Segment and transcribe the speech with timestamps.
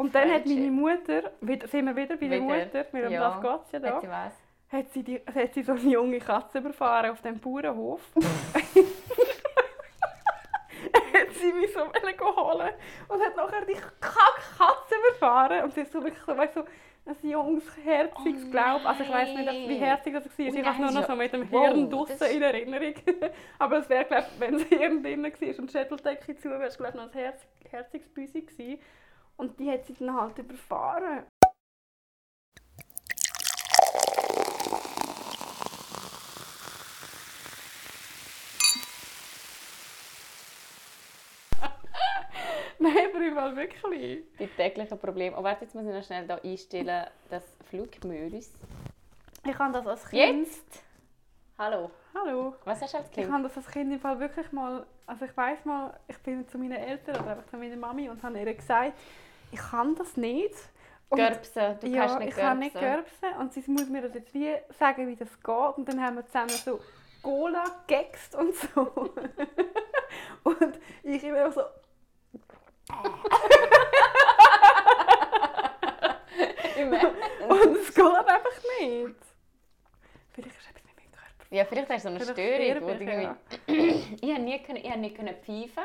[0.00, 3.12] Und dann hat meine Mutter, wieder, sind wir wieder bei der Wieder, Mutter, mit dem
[3.12, 3.38] ja.
[3.38, 4.32] Das geht's ja da, Hat sie was?
[4.72, 8.00] hat sie, die, hat sie so eine junge Katze überfahren auf dem Bauernhof.
[8.14, 8.22] hat
[11.34, 12.70] sie mich so holen
[13.08, 15.64] und hat nachher die Kack-Katze überfahren.
[15.64, 16.64] Und sie ist so wirklich so, weißt, so
[17.04, 18.86] ein junges, herziges Oh Glaub.
[18.86, 20.32] Also ich weiß nicht, wie herzig das war.
[20.38, 22.94] Oh Ich habe nur noch so mit dem Wow, Hirn das draussen in Erinnerung.
[23.58, 26.78] Aber es wäre, glaube wenn das Hirn drin war und die Schädeldecke zu, wäre es,
[26.78, 28.80] glaube noch ein herz, herziges Büsi gewesen.
[29.40, 31.24] Und die hat sie dann halt überfahren.
[42.78, 44.24] Nein, aber ich will wirklich.
[44.38, 45.34] Die täglichen Probleme.
[45.38, 48.52] Oh, warte, jetzt muss ich noch schnell hier einstellen, das Flugmodus.
[49.46, 50.46] Ich habe das als Kind.
[50.48, 50.82] Jetzt?
[51.56, 51.90] Hallo.
[52.14, 52.56] Hallo.
[52.66, 53.32] Was hast du als Ich Kind?
[53.32, 56.58] habe das als Kind im Fall wirklich mal, also ich weiß mal, ich bin zu
[56.58, 58.92] meinen Eltern oder einfach zu meiner Mami und habe ihr gesagt,
[59.50, 60.54] ich kann das nicht.
[61.08, 61.78] Und Görbsen.
[61.80, 63.20] Du ja, kannst nicht ich kann nicht görbsen.
[63.20, 65.76] görbsen und sie muss mir das jetzt wie sagen, wie das geht.
[65.76, 66.80] Und dann haben wir zusammen so
[67.22, 68.80] Cola gegext und so.
[70.44, 71.62] und ich immer so,
[77.48, 79.16] und es geht einfach nicht.
[80.32, 81.44] Vielleicht ist etwas mit meinem Körper.
[81.50, 83.00] Ja, vielleicht hast du so eine Vielleicht Störung.
[83.00, 83.36] Ich, ja.
[83.66, 84.16] irgendwie...
[84.22, 85.84] ich habe nie, können, ich habe nie können pfeifen.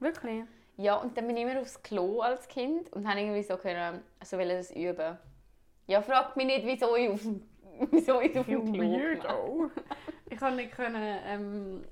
[0.00, 0.44] Wirklich?
[0.82, 4.02] Ja, und dann bin ich immer aufs Klo als Kind und habe irgendwie so können,
[4.24, 5.16] so wollen das üben.
[5.86, 7.20] Ja, frag mich nicht, wieso ich auf,
[7.92, 8.82] wieso ich auf dem Klo.
[8.82, 9.70] Weirdo.
[10.28, 11.84] Ich konnte nicht können, ähm,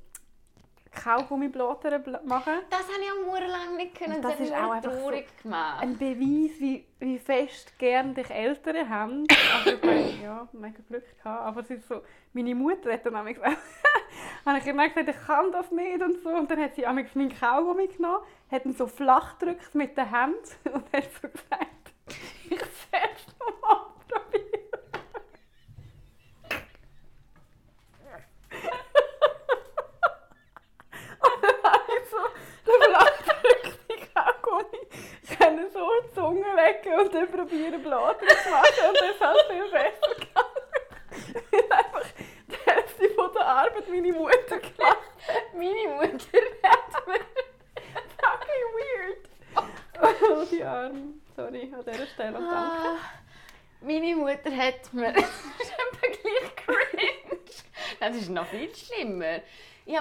[0.93, 2.61] Kaugummiblätter bl- machen.
[2.69, 4.17] Das habe ich auch lang nicht können.
[4.17, 5.83] Und Das, das ist auch einfach so gemacht.
[5.83, 9.27] Ein Beweis, wie, wie fest gern dich Eltern haben.
[9.65, 11.43] Also ich meine, ja, mega Glück gehabt.
[11.47, 13.57] Aber es ist so, meine Mutter hat dann auch gesagt,
[14.47, 16.31] habe ich immer gesagt, ich kann das nicht und so.
[16.31, 20.11] Und dann hat sie auch meinen Kaugummi genommen, hat ihn so flach gedrückt mit der
[20.11, 20.37] Hand
[20.73, 21.93] und hat so gesagt,
[22.51, 24.51] ich es nochmal probieren.
[31.23, 32.17] Und dann habe ich so
[32.67, 38.51] den flach gedrückten Kaugummi können so in die Zunge legen und dann probieren Blasen zu
[38.51, 40.61] machen und das hat viel besser gegangen.
[41.51, 42.07] Weil einfach
[42.49, 44.99] die Hälfte von der Arbeit meine Mutter gemacht
[45.55, 47.21] Meine Mutter hat mir...
[48.21, 49.29] Fucking weird.
[50.33, 51.15] Oh, die Arme.
[51.37, 52.89] Sorry, an dieser Stelle und danke.
[52.89, 52.97] Ah,
[53.81, 55.13] Meine Mutter hat mir...
[55.13, 57.39] das ist einfach gleich cringe.
[57.99, 59.41] Das ist noch viel schlimmer.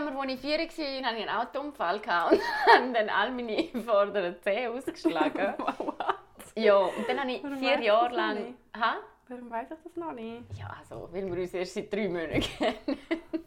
[0.09, 2.07] Ich habe mir, als ich vier war, hatte ich einen Autounfall und
[2.73, 5.53] habe dann all meine vorderen Zähne ausgeschlagen.
[6.55, 8.55] Ja, und dann habe ich Warum vier Jahre lang...
[8.75, 8.95] Ha?
[9.27, 10.41] Warum weiß ich das noch nicht?
[10.57, 12.75] Ja, also, weil wir uns erst seit drei Monaten kennen.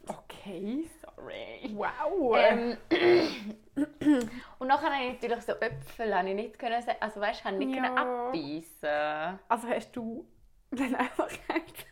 [0.06, 0.88] Okay.
[1.00, 1.74] Sorry.
[1.74, 2.36] Wow.
[2.38, 2.76] Ähm,
[4.60, 7.66] und nachher habe ich natürlich so Äpfel, habe ich nicht können, also weißt, habe ich
[7.66, 7.82] nicht Ja.
[7.82, 9.40] können abbeissen.
[9.48, 10.24] also hast du
[10.70, 11.86] dann einfach gesagt,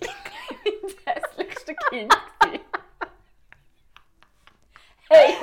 [0.64, 2.12] Ich war das hässlichste Kind.
[5.10, 5.34] Hey,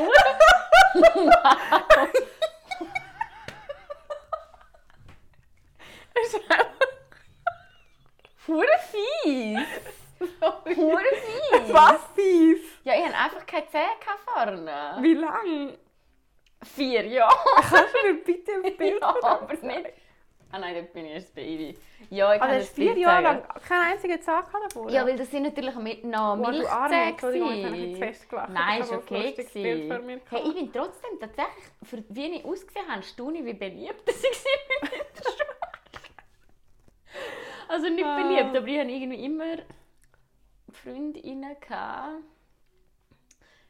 [6.22, 6.74] ist einfach
[8.48, 9.68] hure fies.
[10.76, 11.74] Hure fies.
[11.74, 12.60] was fies.
[12.84, 14.98] Ja, ich hatte einfach keine Zähne vorne.
[15.02, 15.78] Wie lang?
[16.64, 17.36] Vier Jahre.
[17.56, 19.90] Kannst du mir bitte ein Bild Ja, aber nicht.
[20.56, 21.76] Ah nein, dort bin ich erst Baby.
[22.12, 24.92] Ja, ich kann Also das hast du vier Jahre lang keinen einzigen Zahn gehabt?
[24.92, 27.04] Ja, weil das sind natürlich mit noch du Arme, Milchzähne.
[27.10, 27.94] Entschuldigung, habe ich gewesen.
[27.96, 28.50] zu fest gelacht.
[28.52, 29.36] Nein, ist habe okay.
[30.30, 34.46] Hey, ich bin trotzdem tatsächlich, für wie ich ausgesehen habe, staune wie beliebt das ich
[34.84, 35.58] war in der Schule.
[37.68, 38.22] Also nicht Ah.
[38.22, 39.56] beliebt, aber ich hatte irgendwie immer
[40.72, 41.56] Freundinnen.
[41.60, 42.22] Gehabt.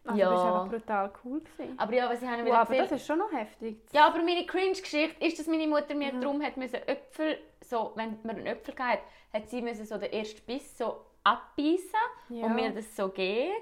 [0.06, 0.30] Also Ja.
[0.32, 1.80] bist aber brutal cool gewesen.
[1.80, 3.78] Aber ja, was ich habe Wow, aber erzählt- das ist schon noch heftig.
[3.94, 8.20] Ja, aber meine Cringe-Geschichte ist, dass meine Mutter mir darum hat müssen Äpfel, so, wenn
[8.24, 9.02] man einen Äpfel hatte,
[9.34, 11.88] hat sie müssen so den ersten Biss so abbeißen
[12.30, 12.46] Ja.
[12.48, 13.54] und mir das so geben.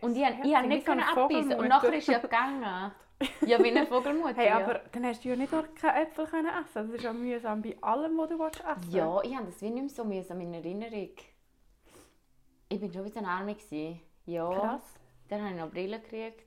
[0.00, 2.92] Und ich, Ja, ich habe nicht so abbeißen und nachher ist ja gegangen.
[3.42, 4.34] Ja, wie eine Vogelmutter.
[4.36, 4.56] Hey, ja.
[4.58, 6.72] aber dann hast du ja nicht nur keine Äpfel können essen.
[6.74, 9.70] Das ist ja mühsam bei allem, was du willst essen Ja, ich habe das wie
[9.70, 11.10] nicht mehr so mühsam in Erinnerung.
[12.68, 13.54] Ich bin schon wieder ein Arme.
[13.54, 14.00] gewesen.
[14.26, 14.50] Ja.
[14.50, 14.94] Krass.
[15.28, 16.42] Dann habe ich noch Brille gekriegt.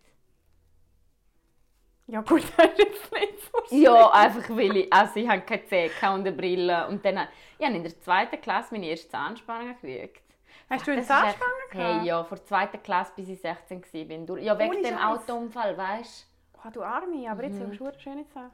[2.08, 3.40] Ja gut, das ist jetzt nicht
[3.70, 6.88] so Ja, einfach weil ich, also ich habe keine Zähne und eine Brille.
[6.88, 7.28] Und dann
[7.60, 10.22] ich habe in der zweiten Klasse meine erste Zahnspange gekriegt.
[10.70, 12.00] Hast du eine Zahnspange gehabt?
[12.02, 14.18] Hey, ja, vor der zweiten Klasse, bis ich 16 war.
[14.26, 14.98] Durch- Ja, wegen Ohne dem.
[14.98, 16.60] Autounfall, weißt du?
[16.66, 17.70] Oh, du Arme, aber jetzt Mhm.
[17.72, 18.52] hast du eine schöne Sache.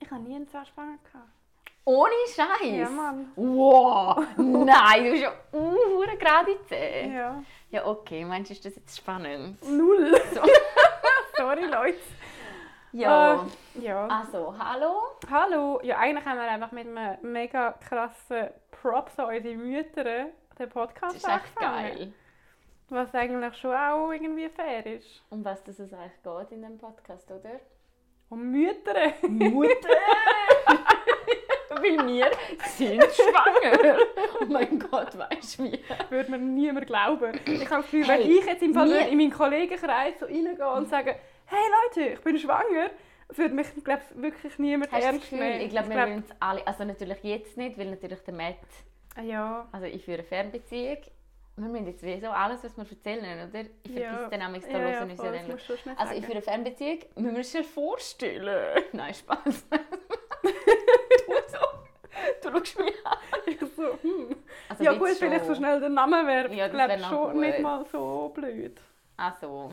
[0.00, 1.28] Ich habe nie eine Zahnspange gehabt.
[1.86, 2.78] Ohne Scheiß.
[2.78, 3.32] Ja, Mann.
[3.36, 4.16] Wow!
[4.38, 7.14] Nein, du hast ja uh, gerade Zähne.
[7.14, 7.42] Ja.
[7.74, 8.24] Ja, okay.
[8.24, 9.60] Meinst du, ist das jetzt spannend?
[9.68, 10.14] Null.
[11.36, 11.98] Sorry, Leute.
[12.92, 13.44] Ja.
[13.74, 14.06] Äh, ja.
[14.06, 15.02] Also, hallo.
[15.28, 15.80] Hallo.
[15.82, 20.68] Ja, eigentlich haben wir einfach mit einem mega krassen Props an unsere Mütter den Das
[20.68, 21.96] Podcast ist echt angefangen.
[21.96, 22.12] geil.
[22.90, 25.24] Was eigentlich schon auch irgendwie fair ist.
[25.30, 27.58] Um was das es eigentlich geht in dem Podcast, oder?
[28.28, 29.14] Und Mütter.
[29.22, 29.88] Mutter!
[31.84, 32.30] Weil wir
[32.76, 33.98] sind schwanger.
[34.40, 35.80] Oh mein Gott, weißt du wie?
[36.10, 37.32] würde mir niemand glauben.
[37.46, 40.26] Ich habe das Gefühl, Hey, wenn ich jetzt im Fall nie- in meinen Kollegenkreis so
[40.26, 41.14] reingehen und sagen,
[41.46, 41.58] hey
[41.96, 42.90] Leute, ich bin schwanger,
[43.28, 45.60] würde mich glaub, ich, wirklich niemand Hast ernst nehmen.
[45.60, 46.66] Ich glaube, wir glaub- wollen es alle.
[46.66, 48.56] Also natürlich jetzt nicht, weil natürlich der Matt.
[49.16, 50.98] Ah, Ja, Also ich führe eine Fernbeziehung.
[51.56, 53.60] Wir müssen jetzt wie so alles, was wir erzählen, oder?
[53.60, 54.28] Ich vergesse Ja.
[54.28, 55.32] den Namen, da ja, ja, ja voll,
[55.86, 55.96] dann.
[55.96, 56.98] Also ich führe eine Fernbeziehung.
[57.14, 58.82] Müssen wir uns das vorstellen?
[58.92, 59.64] Nein, Spaß.
[62.42, 62.50] Du so.
[62.58, 63.18] Schaust mich an.
[63.46, 64.36] Ich so, hm.
[64.68, 65.56] Also Ja gut, vielleicht so schon.
[65.56, 67.40] schnell den Namen wäre Ja, glaube schon gut.
[67.40, 68.80] nicht mal so blöd.
[69.16, 69.72] Also,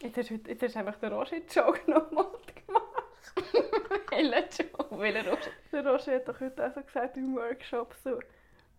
[0.00, 2.26] Jetzt hast, du- jetzt hast du einfach den Roger-Joke nochmal
[2.66, 2.82] gemacht.
[4.10, 5.00] welcher Joe?
[5.00, 5.50] Welcher Roger?
[5.72, 8.18] Der Roger hat doch heute auch so gesagt im Workshop so,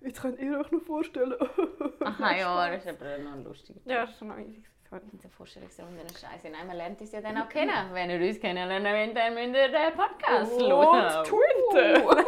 [0.01, 1.33] jetzt könnt ihr euch noch vorstellen.
[2.01, 4.63] Aha, ja, das ist aber noch ein lustiger Ja, das ist schon noch easy.
[4.89, 5.01] Sorry.
[5.11, 6.49] Diese Vorstellungsrunde ist scheiße.
[6.51, 7.71] Nein, man lernt uns ja dann auch kennen.
[7.93, 11.23] Wenn ihr uns kennenlernen wollt, dann müsst ihr den Podcast Und hören.
[11.23, 12.25] Twitter.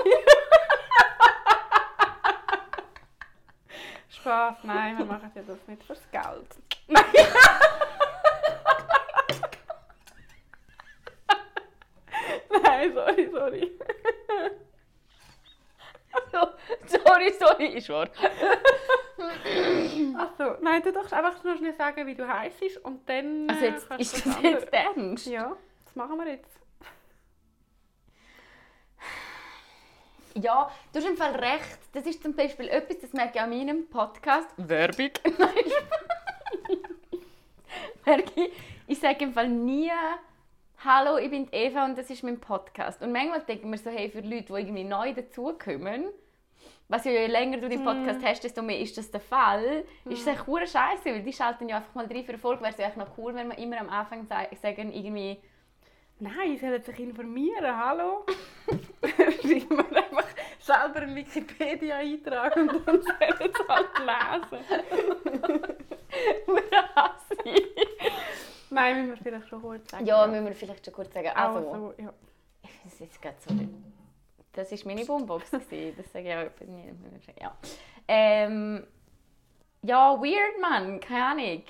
[4.26, 6.48] Spaß, nein, wir machen ja das nicht fürs Geld.
[6.88, 7.06] Nein.
[12.64, 13.72] nein, sorry, sorry.
[16.88, 18.10] sorry, sorry, ist wahr.
[20.18, 23.48] Achso, nein, du darfst einfach nur schnell sagen, wie du heisst und dann.
[23.48, 25.28] Also äh, jetzt, kannst ist das jetzt ernst?
[25.28, 26.65] Ja, das machen wir jetzt.
[30.38, 31.80] Ja, du hast im Fall recht.
[31.94, 34.50] Das ist zum Beispiel etwas, das merke ich an meinem Podcast.
[34.58, 35.12] Werbung.
[35.38, 35.50] Nein,
[38.06, 38.52] merke ich,
[38.88, 39.92] ich sage im Fall nie
[40.84, 43.02] «Hallo, ich bin Eva und das ist mein Podcast».
[43.02, 46.10] Und manchmal denke ich mir so, hey, für Leute, die irgendwie neu dazukommen,
[46.90, 50.22] was ja, je länger du den Podcast hast, desto mehr ist das der Fall, ist
[50.22, 52.62] es echt scheiße, weil die schalten ja einfach mal drei für eine Folge.
[52.62, 55.40] Wäre es ja echt noch cool, wenn wir immer am Anfang sa- sagen, irgendwie
[56.20, 58.26] Nein, sie sollen sich informieren, hallo?
[59.42, 60.28] Schreiben wir einfach
[60.60, 64.66] selber einen Wikipedia-Eintrag und dann sollen sie halt lesen.
[66.48, 67.66] «Hure Hassi».
[68.70, 70.06] Nein, müssen wir vielleicht schon kurz sagen.
[70.06, 71.30] Ja, müssen wir vielleicht schon kurz sagen.
[71.36, 72.14] Also, Also, ja.
[72.64, 73.54] ich finde es jetzt gerade so.
[74.54, 75.52] Das war meine Boombox.
[75.52, 77.42] Das sage ich auch nicht.
[77.42, 77.58] Ja.
[78.08, 78.88] Ähm,
[79.82, 81.02] ja, weird, Mann.
[81.02, 81.64] Keine Ahnung.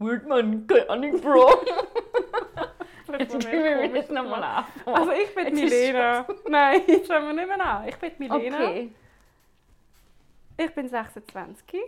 [0.00, 0.66] Weird, Mann.
[0.66, 1.52] Keine Ahnung, Bro.
[3.18, 4.64] Jetzt wir mir jetzt nochmal an.
[4.86, 6.26] Also, ich bin Jetzt Milena.
[6.48, 7.88] Nein, jetzt fangen wir nicht mehr an.
[7.88, 8.56] Ich bin Milena.
[8.58, 8.90] Okay.
[10.56, 11.80] Ich bin 26.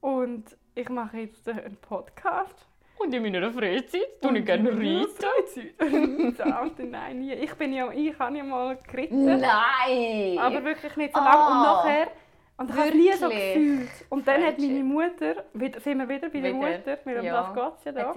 [0.00, 0.44] Und
[0.74, 2.66] ich mache jetzt einen Podcast.
[2.98, 5.74] Und in meiner Freizeit tue ich gerne reiten.
[6.90, 7.32] Nein, nie.
[7.34, 9.24] Ich bin ja, ich habe ja mal geritten.
[9.38, 10.38] Nein!
[10.38, 11.24] Aber wirklich nicht so Ah.
[11.24, 11.46] lange.
[11.50, 12.08] Und nachher,
[12.58, 13.88] und ich habe nie so gefühlt.
[14.08, 16.78] Und dann hat meine Mutter, wieder, sind wir wieder bei der Wieder.
[16.78, 17.42] Mutter, mit dem Ja.
[17.42, 18.12] das geht's ja da,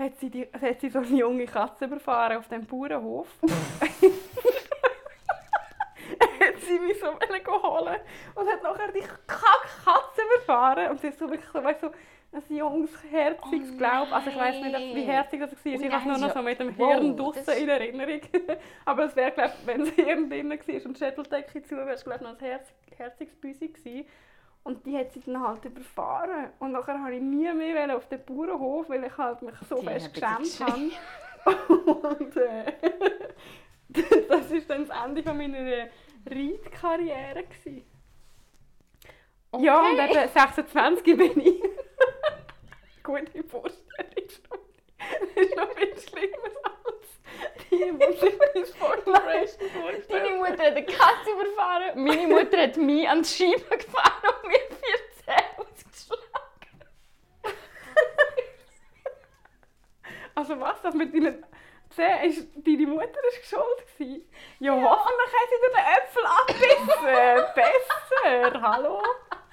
[0.00, 3.28] Hat sie die, hat sie so eine junge Katze überfahren auf dem Bauernhof.
[6.40, 8.00] hat sie mich so wollen holen
[8.34, 10.90] und hat nachher die Kack-Katze überfahren.
[10.90, 11.90] Und sie ist so wirklich so, weißt, so
[12.32, 14.10] ein junges, herziges Oh Glaub.
[14.10, 15.72] Also ich weiß nicht, wie herzig das war.
[15.72, 18.20] Ich habe nur noch ja- so mit dem Wow, Hirn ist- in Erinnerung.
[18.86, 22.04] Aber es wäre, glaube wenn das Hirn drin war und die Schädeldecke zu, wäre es,
[22.04, 24.06] glaube noch ein herz, herziges Büsi gewesen.
[24.62, 26.50] Und die hat sie dann halt überfahren.
[26.58, 29.86] Und nachher habe ich nie mehr auf den Bauernhof, weil ich halt mich so Die
[29.86, 30.90] fest geschämt habe.
[32.18, 32.72] Und äh,
[34.28, 35.88] das war dann das Ende von meiner
[36.28, 37.44] Reitkarriere.
[37.44, 37.84] gewesen.
[39.58, 40.10] Ja, und Okay.
[40.22, 41.62] eben 26 bin ich.
[43.02, 43.80] Gute Vorstellung.
[44.98, 46.36] Das ist noch viel schlimmer
[46.84, 46.99] als
[47.70, 50.38] die, die sich bis Vorgeneration Deine vorstellen.
[50.38, 54.58] Mutter hat eine Katze überfahren, meine Mutter hat mich an die Scheibe gefahren und mir
[54.58, 56.20] vier Zähne ausgeschlagen.
[60.34, 61.44] Also was, das mit deinen
[61.90, 64.30] Zähnen, ist, deine Mutter ist schuld gewesen?
[64.58, 67.44] Ja, hoffentlich hat sie dir den Äpfel abgebissen.
[67.54, 69.02] Besser, hallo?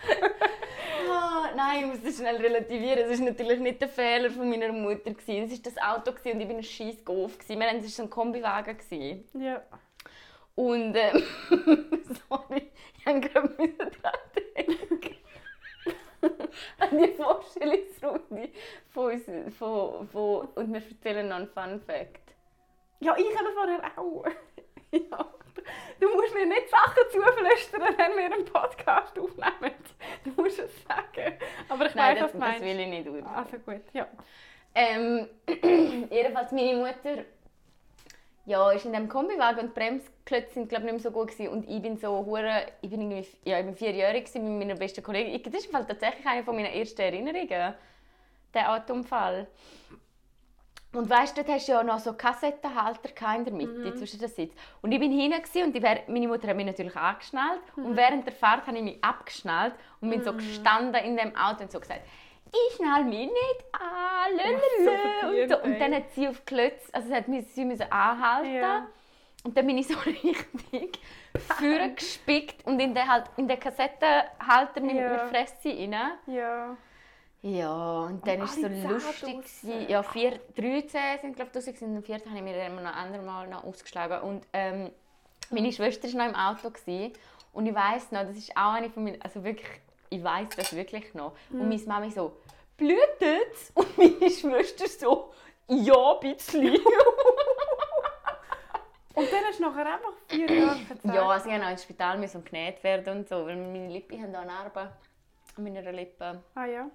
[1.10, 3.10] Ah, nein, ich muss das schnell relativieren.
[3.10, 5.12] Es war natürlich nicht der Fehler von meiner Mutter.
[5.12, 7.60] Es war das Auto und ich war ein scheiß gewesen.
[7.60, 8.78] Wir hatten, es war ein Kombiwagen.
[9.34, 9.62] Ja.
[10.56, 11.24] Und ähm,
[12.30, 14.14] sorry, ich habe gerade dran
[14.58, 15.16] denken.
[16.80, 18.50] An die Vorstellungsrunde
[18.90, 19.56] von uns.
[19.56, 22.34] Von, von, und wir erzählen noch einen Fun Fact.
[23.00, 24.26] Ja, ich habe vorher auch.
[24.92, 25.34] ja.
[26.00, 29.76] Du musst mir nicht Sachen zuflüstern, wenn wir einen Podcast aufnehmen.
[30.24, 31.38] Du musst es sagen.
[31.70, 32.62] Aber ich Nein, weiß, das, was du das meinst.
[32.62, 33.08] will ich nicht.
[33.08, 33.24] Uri.
[33.34, 34.08] Also gut, ja.
[34.76, 35.28] Ähm,
[36.12, 37.24] jedenfalls meine Mutter
[38.46, 41.50] ja, ist in dem Kombiwagen und die Bremsklötze sind glaube nicht mehr so gut gewesen.
[41.50, 45.04] und ich bin so hure, ich bin irgendwie ja, ich bin vierjährig mit meiner besten
[45.04, 45.42] Kollegin.
[45.52, 47.74] Das ist tatsächlich eine von meiner ersten Erinnerungen,
[48.54, 49.48] der Autounfall.
[50.98, 53.98] Und weißt du, dort hast du ja noch so Kassettenhalter in der Mitte Mhm.
[53.98, 54.58] zwischen den Sitzen.
[54.82, 57.62] Und ich bin hinten und wär- meine Mutter hat mich natürlich angeschnallt.
[57.76, 57.86] Mhm.
[57.86, 61.64] Und während der Fahrt habe ich mich abgeschnallt und bin so gestanden in dem Auto
[61.64, 62.02] und so gesagt,
[62.52, 64.40] ich schnall mich nicht an,
[64.84, 65.80] so verdient, und, und ey.
[65.80, 68.54] dann hat sie auf die Klötze, also sie, hat mich, sie müssen anhalten.
[68.56, 68.88] Ja.
[69.44, 70.38] Und dann bin ich so richtig
[71.58, 75.10] vorne gespickt und in den, halt, in den Kassettenhalter mit Ja.
[75.10, 75.96] der Fresse rein.
[76.26, 76.76] Ja.
[77.42, 79.36] Ja, und dann war es so lustig.
[79.38, 79.90] gewesen.
[79.90, 82.76] Ja, vier, drei Zähne sind glaube ich gewesen, und am vierten habe ich mir dann
[82.76, 84.22] noch ein andermal noch ausgeschlagen.
[84.22, 84.92] Und ähm,
[85.52, 87.14] meine Schwester war noch im Auto gewesen,
[87.54, 90.76] und ich weiß noch, das ist auch eine von meinen, also wirklich, ich weiß das
[90.76, 91.34] wirklich noch.
[91.52, 92.38] Und meine Mami so,
[92.78, 93.72] blutet's?
[93.74, 95.32] Und meine Schwester so,
[95.68, 96.78] ja, bisschen.
[99.16, 101.06] Und dann hast du nachher einfach vier Jahre gezeigt.
[101.06, 104.32] ja, sie mussten auch ins Spital müssen genäht werden und so, weil meine Lippen haben
[104.32, 104.92] da eine Narbe
[105.56, 106.44] an meiner Lippe.
[106.54, 106.88] Ah ja,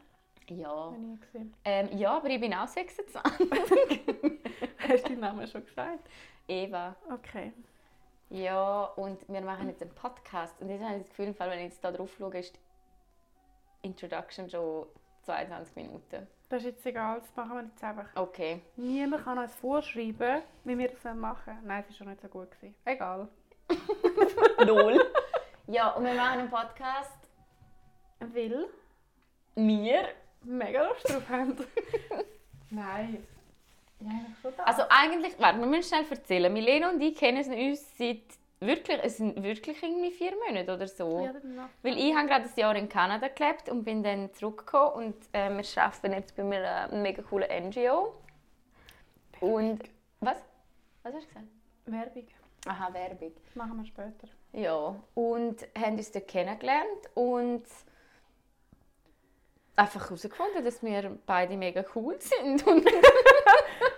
[0.49, 0.69] Ja.
[0.69, 1.55] habe ich gesehen.
[1.65, 3.51] Ähm, ja, aber ich bin auch 26.
[4.79, 6.09] Hast du deinen Namen schon gesagt?
[6.49, 6.97] Eva.
[7.11, 7.53] Okay.
[8.31, 10.61] Ja, und wir machen jetzt einen Podcast.
[10.61, 12.55] Und jetzt habe ich das Gefühl, wenn ich jetzt da drauf schaue, ist
[13.83, 14.87] die Introduction schon
[15.25, 16.27] 22 Minuten.
[16.49, 18.07] Das ist jetzt egal, das machen wir jetzt einfach.
[18.15, 18.61] Okay.
[18.77, 21.59] Niemand kann uns vorschreiben, wie wir das machen.
[21.65, 22.51] Nein, es war schon nicht so gut.
[22.53, 22.75] Gewesen.
[22.85, 23.29] Egal.
[24.67, 25.01] Null.
[25.67, 27.19] ja, und wir machen einen Podcast.
[28.21, 28.67] Will
[29.55, 30.09] Wir.
[30.45, 31.57] Mega Lust drauf haben.
[32.71, 33.27] Nein.
[34.01, 34.65] Ja, eigentlich schon da.
[34.65, 36.53] Also eigentlich, warte, wir müssen schnell erzählen.
[36.53, 38.23] Milena und ich kennen uns seit
[38.61, 41.25] wirklich, es sind wirklich irgendwie vier Monate oder so.
[41.25, 41.69] ja, noch.
[41.83, 45.51] Weil ich habe gerade ein Jahr in Kanada gelebt und bin dann zurückgekommen und äh,
[45.51, 48.15] wir arbeiten jetzt bei mir einer mega coolen NGO.
[49.41, 49.83] Und
[50.21, 50.39] was?
[51.03, 51.47] Was hast du gesagt?
[51.87, 52.27] Werbung.
[52.67, 53.33] Aha, Werbung.
[53.55, 54.29] Machen wir später.
[54.53, 57.65] Ja, und haben uns dort kennengelernt und
[59.77, 62.67] einfach herausgefunden, dass wir beide mega cool sind.
[62.67, 62.87] Und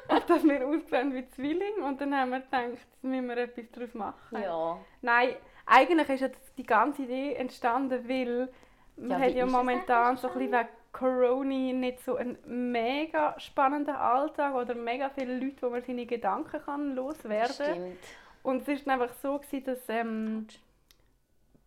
[0.28, 1.85] dass wir aussehen wie Zwillinge.
[1.85, 4.43] Und dann haben wir gedacht, müssen wir etwas daraus machen.
[4.43, 4.78] ja.
[5.02, 8.49] Nein, eigentlich ist jetzt die ganze Idee entstanden, weil
[8.97, 13.97] man Ja, hat ja momentan so ein bisschen wegen Corona nicht so einen mega spannenden
[13.97, 17.75] Alltag oder mega viele Leute, wo man seine Gedanken kann loswerden kann.
[17.75, 17.99] Stimmt.
[18.43, 20.47] Und es war einfach so, gewesen, dass ähm,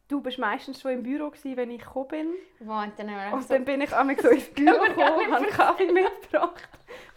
[0.07, 2.33] du bist meistens schon im Büro gewesen, wenn ich gekommen bin.
[2.59, 4.97] Wow, und dann Und so, dann bin ich einmal so ins Büro gekommen,
[5.31, 6.69] habe einen Kaffee mitgebracht.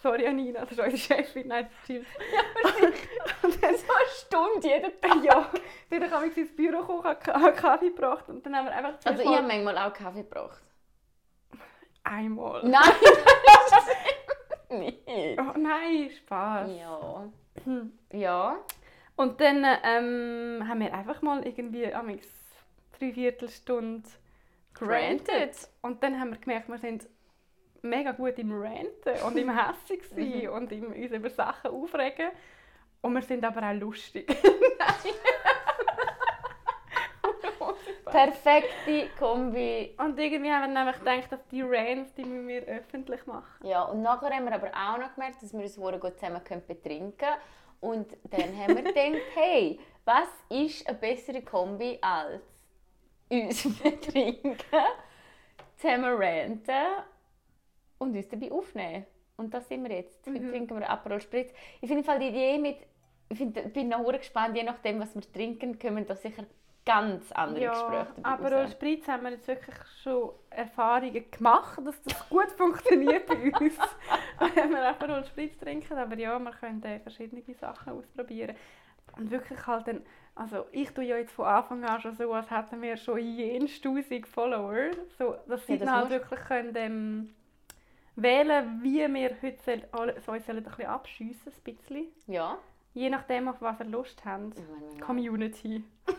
[0.03, 1.49] Sorry, Anina, das ist unsere Chefin.
[1.49, 2.07] Nein, das stimmt.
[3.43, 4.09] und dann, so eine
[4.53, 5.25] Stunde jeden Tag.
[5.25, 5.51] ja,
[5.89, 8.75] bin ich einmal ins Büro gekommen, habe Ka- habe Kaffee gebracht und dann haben wir
[8.75, 10.63] einfach Also ich habe manchmal auch Kaffee gebraucht.
[12.05, 12.63] einmal.
[12.67, 12.81] Nein!
[14.71, 15.01] Nicht.
[15.39, 16.71] Oh, nein, Spaß.
[16.79, 17.29] Ja.
[18.13, 18.57] Ja.
[19.17, 22.09] Und dann ähm, haben wir einfach mal irgendwie am
[23.01, 24.09] Dreiviertelstunde
[24.75, 25.27] gerantet.
[25.27, 25.69] Granted.
[25.83, 27.09] Und dann haben wir gemerkt, wir sind
[27.83, 30.49] mega gut im Ranten und im Hässig sein Mhm.
[30.53, 32.29] und im uns über Sachen aufregen.
[33.03, 34.27] Und wir sind aber auch lustig.
[38.05, 39.95] Perfekte Kombi.
[39.99, 43.67] Und irgendwie haben wir nämlich gedacht, dass die Rants, die müssen wir öffentlich machen.
[43.67, 46.43] Ja, und nachher haben wir aber auch noch gemerkt, dass wir uns sehr gut zusammen
[46.43, 47.37] können betrinken können.
[47.81, 52.43] Und dann haben wir gedacht, hey, was ist eine bessere Kombi als
[53.31, 54.57] uns betrinken,
[55.77, 56.87] zusammen ranten
[57.99, 59.07] und uns dabei aufnehmen.
[59.37, 60.27] Und das sind wir jetzt.
[60.27, 60.51] Heute Mhm.
[60.51, 61.53] trinken wir Aperol Spritz.
[61.81, 62.77] Ich finde die Idee mit,
[63.31, 66.45] ich find, bin noch sehr gespannt, je nachdem, was wir trinken, kommen da sicher
[66.85, 68.53] ganz andere Gespräche Ja, dabei aber raus.
[68.63, 73.79] als Spritz haben wir jetzt wirklich schon Erfahrungen gemacht, dass das gut funktioniert bei uns.
[74.55, 75.97] Wenn wir als Spritz trinken.
[75.97, 78.57] Aber ja, wir können verschiedene Sachen ausprobieren.
[79.17, 80.03] Und wirklich halt dann,
[80.35, 83.83] also ich tue ja jetzt von Anfang an schon so, als hätten wir schon jenst
[83.85, 84.91] tausend Follower.
[85.19, 87.35] So, dass sie Ja, das dann halt wirklich können, ähm,
[88.17, 92.07] wählen wie wir heute soll, alle, so uns sollen ein bisschen abschiessen, ein bisschen.
[92.27, 92.59] Ja.
[92.95, 94.57] Je nachdem, auf was ihr Lust habt.
[95.01, 95.85] Community.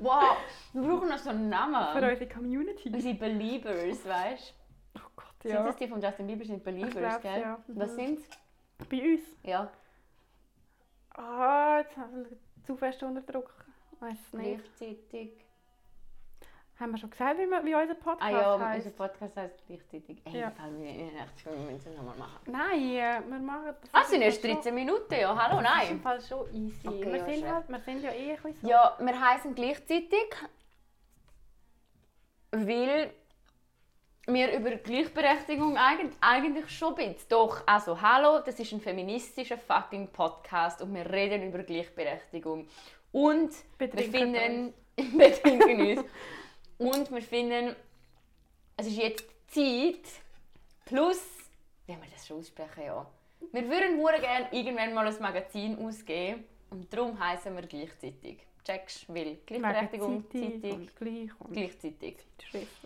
[0.00, 0.36] Wow,
[0.74, 1.74] wir brauchen noch so einen Namen.
[2.00, 2.88] Für unsere Community.
[2.88, 4.54] Unsere Believers, weißt
[4.94, 5.00] du?
[5.00, 5.62] Oh Gott, Sind ja.
[5.64, 7.40] das die von Justin Bieber sind Believers, gell?
[7.40, 7.58] ja.
[7.66, 7.96] Was Mhm.
[7.96, 8.28] sind's?
[8.88, 9.22] Bei uns?
[9.42, 9.68] Ja,
[11.18, 13.52] Ah, jetzt haben wir zu fest unter Druck.
[14.00, 14.62] Weiß es nicht.
[14.78, 15.44] gleichzeitig.
[16.78, 18.86] Haben wir schon gesagt, wie, wir, wie unser Podcast Ah ja, heisst?
[18.86, 20.22] unser Podcast heißt gleichzeitig.
[20.26, 20.50] Ey, Ja.
[20.52, 20.70] Fall
[21.66, 22.38] wir müssen es nochmal machen.
[22.46, 22.80] Nein,
[23.28, 23.90] wir machen das.
[23.92, 25.34] Ah, ist sind erst Fall 13 Minuten, ja.
[25.36, 26.00] Hallo, Schon, das ist im nein.
[26.02, 26.86] Fall schon easy.
[26.88, 27.52] Okay, wir, ja, sind schön.
[27.52, 28.68] halt, wir sind ja eh ein bisschen so.
[28.68, 30.34] Ja, wir heißen gleichzeitig,
[32.52, 33.10] weil
[34.34, 37.28] wir über Gleichberechtigung eigentlich, eigentlich schon ein bisschen.
[37.30, 42.68] Doch, also hallo, das ist ein feministischer fucking Podcast und wir reden über Gleichberechtigung.
[43.10, 44.74] Und wir Betrinken finden,
[45.18, 46.04] betrinken uns.
[46.78, 47.74] Und wir finden,
[48.76, 50.04] es ist jetzt Zeit,
[50.84, 51.22] plus,
[51.86, 53.06] wie haben wir das schon aussprechen, ja.
[53.52, 58.38] Wir würden gerne irgendwann mal ein Magazin ausgeben und darum heißen wir gleichzeitig.
[58.68, 62.16] Checkst, weil Gleichberechtigung, Zeitung Zeitung, und gleich und gleichzeitig.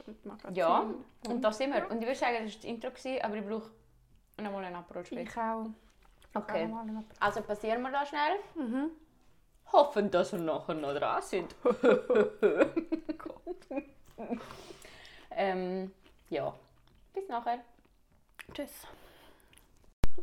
[0.06, 0.54] Und Magazin.
[0.54, 0.90] Ja,
[1.28, 1.90] und da sind wir.
[1.90, 3.70] Und ich würde sagen, das war das Intro, gewesen, aber ich brauche
[4.40, 5.04] noch mal einen Aperol.
[5.10, 5.66] Ich auch.
[6.34, 6.64] Okay.
[6.64, 8.38] Apro- Also passieren wir da schnell.
[8.54, 8.90] Mhm.
[9.72, 11.54] Hoffen, dass wir nachher noch dran sind.
[15.32, 15.92] ähm,
[16.30, 16.54] ja,
[17.12, 17.58] bis nachher.
[18.54, 18.86] Tschüss.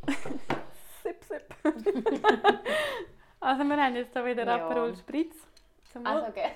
[1.04, 1.44] sip, sip.
[3.40, 4.66] also wir haben jetzt hier wieder Ja.
[4.68, 5.36] Aperol Spritz.
[6.04, 6.52] Also, okay.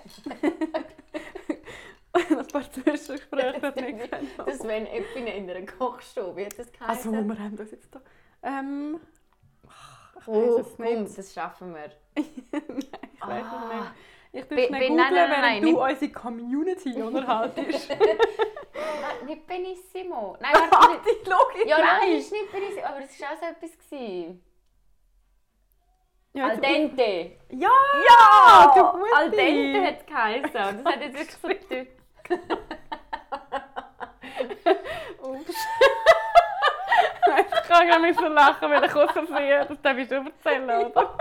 [2.13, 4.09] ein paar Zwischengespräche hat nicht.
[4.45, 6.35] Das wäre Eppine in einer Kochstube.
[6.37, 7.27] Wie hat das Also geheißen?
[7.27, 8.01] wir haben das jetzt hier.
[8.43, 8.99] Ähm,
[10.19, 10.93] ich oh, es nicht.
[10.93, 11.91] komm, das schaffen wir.
[13.23, 13.91] Ich weiß es nicht.
[14.33, 17.89] Ich tue Be- schnell googeln, nein, nein, nein, während du unsere Community unterhaltest.
[18.73, 20.35] Nein, nicht Benissimo.
[20.41, 20.93] Nein, warte.
[20.93, 21.67] nicht- Die Logik.
[21.67, 23.71] ja, nein, es ist nicht Benissimo, aber es war auch so etwas.
[23.77, 24.43] Gewesen.
[26.33, 27.37] Ja, Al dente.
[27.49, 27.69] Ja!
[28.09, 28.73] Ja!
[28.75, 29.05] Du!
[29.15, 30.83] Al dente hat es geheißen.
[30.83, 31.99] Das hat jetzt wirklich so getötet.
[35.21, 35.55] Ups.
[37.55, 40.85] ich kann gar nicht so lachen, weil ich kurz sehe, das darf ich schon erzählen,
[40.85, 41.17] oder?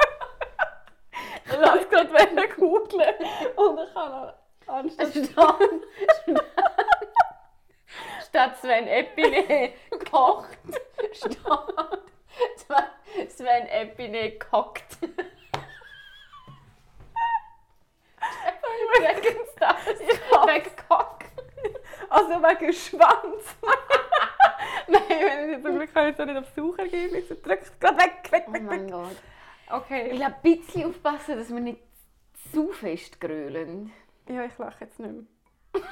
[1.45, 3.15] Ich lasse gerade während googeln
[3.57, 4.35] und ich kann noch
[4.67, 5.59] anstatt Statt,
[8.29, 9.73] statt Sven Epine
[10.11, 10.59] kocht,
[11.13, 11.39] steht
[13.29, 14.83] Sven- Epine kocht.
[19.01, 19.77] Wegen das.
[20.47, 21.19] Wegen Kock.
[22.09, 23.45] Also wegen Schwanz.
[24.89, 28.45] Nein, wenn ich zum Glück kann ich so nicht auf Suchergebnis drückt gerade weg, weg,
[28.49, 28.91] Oh weg, mein weg.
[28.93, 29.13] Gott.
[29.67, 30.11] Ich Okay.
[30.13, 31.81] will ein bisschen aufpassen, dass wir nicht
[32.53, 33.93] zu fest grölen.
[34.29, 35.83] Ja, ich lache jetzt nicht mehr.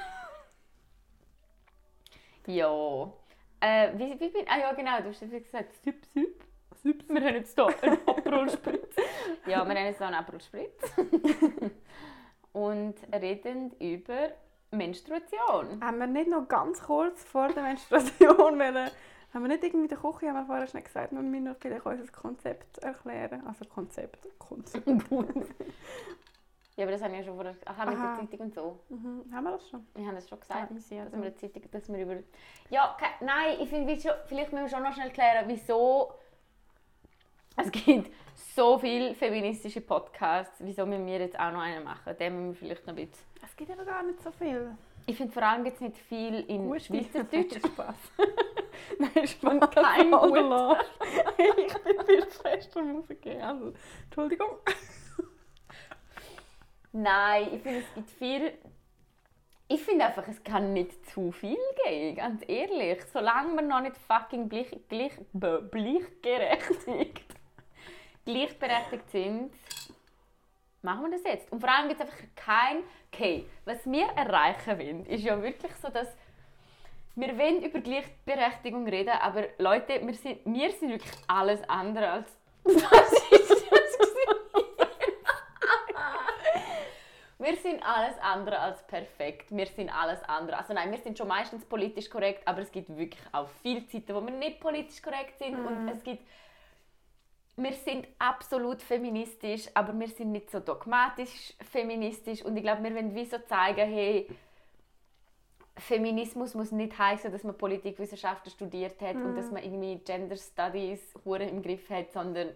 [2.47, 3.13] Ja.
[3.61, 6.45] Äh, wie, wie bin Ah ja, genau, du hast ja gesagt, Süp, süp.
[6.83, 8.97] Süp, wir haben jetzt hier einen Aperol Spritz.
[9.47, 10.93] ja, wir haben jetzt hier einen Aperol Spritz.
[12.53, 14.31] Und reden über
[14.71, 15.85] Menstruation.
[15.85, 18.91] Haben wir nicht noch ganz kurz vor der Menstruation wollen,
[19.33, 21.57] haben wir nicht irgendwie in der Küche, haben wir vorher schnell gesagt, wir müssen noch
[21.61, 23.47] vielleicht unser Konzept erklären.
[23.47, 24.87] Also Konzept, Konzept.
[26.81, 28.17] Ja, aber das haben wir ja schon vorher Aha, mit Aha.
[28.17, 28.79] der Zeitung und so.
[28.89, 29.25] Mhm.
[29.35, 29.87] Haben wir das schon?
[29.95, 31.27] Wir haben das schon gesagt, Amüsiert, dass wir ja.
[31.27, 32.17] eine Zeitung, dass wir über...
[32.71, 36.15] Ja, nein, ich finde, vielleicht müssen wir schon noch schnell klären, wieso
[37.55, 38.11] es gibt
[38.57, 42.17] so viele feministische Podcasts, wieso müssen wir jetzt auch noch einen machen?
[42.19, 43.27] Den müssen wir vielleicht noch ein bisschen...
[43.45, 44.75] Es gibt aber gar nicht so viel.
[45.05, 46.81] Ich finde vor allem gibt es nicht viel in Gute.
[46.81, 47.59] Schweizerdeutsch.
[47.67, 47.97] Spaß.
[48.99, 49.71] Nein, Spaß.
[49.71, 50.79] kein Gut.
[51.37, 53.27] Ich bin viel fester Musik.
[53.43, 54.57] Also, Entschuldigung.
[56.93, 58.53] Nein, ich finde, es gibt viel.
[59.69, 63.01] Ich finde einfach, es kann nicht zu viel geben, ganz ehrlich.
[63.13, 67.25] Solange wir noch nicht fucking gleich, gleich, be- gleichberechtigt,
[68.25, 69.53] gleichberechtigt sind,
[70.83, 71.53] machen wir das jetzt.
[71.53, 72.83] Und vor allem gibt es einfach kein.
[73.13, 76.09] Okay, was wir erreichen wollen, ist ja wirklich so, dass
[77.15, 82.37] wir wollen über Gleichberechtigung reden, aber Leute, wir sind, wir sind wirklich alles andere als.
[82.65, 83.91] Was ist das?
[87.41, 89.47] Wir sind alles andere als perfekt.
[89.51, 90.59] Wir sind alles andere.
[90.59, 94.15] Also nein, wir sind schon meistens politisch korrekt, aber es gibt wirklich auch viele Zeiten,
[94.15, 95.59] wo wir nicht politisch korrekt sind.
[95.59, 96.23] Und es gibt.
[97.57, 102.43] Wir sind absolut feministisch, aber wir sind nicht so dogmatisch feministisch.
[102.43, 104.29] Und ich glaube, wir wollen wie so zeigen, hey,
[105.77, 111.01] Feminismus muss nicht heißen, dass man Politikwissenschaften studiert hat und dass man irgendwie Gender Studies
[111.25, 112.51] hure im Griff hat, sondern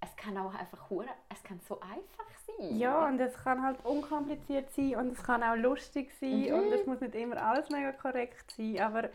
[0.00, 1.08] es kann auch einfach hure,
[1.50, 2.78] kann so einfach sein.
[2.78, 6.54] Ja, und es kann halt unkompliziert sein und es kann auch lustig sein Mhm.
[6.54, 9.08] und es muss nicht immer alles mega korrekt sein, aber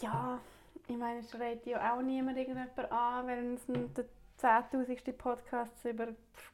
[0.00, 0.40] ja,
[0.88, 4.06] ich meine, es schreit ja auch niemand irgendjemand an, wenn es der
[4.40, 5.12] 10'000.
[5.12, 6.08] Podcast über,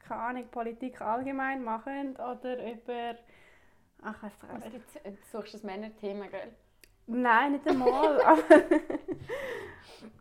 [0.07, 3.15] keine Ahnung, Politik allgemein machen oder über...
[4.03, 4.73] Ach, ich weiß Was nicht.
[4.73, 4.93] gibt's?
[5.33, 6.53] Du suchst das Männerthema, gell?
[7.07, 8.43] Nein, nicht einmal, aber,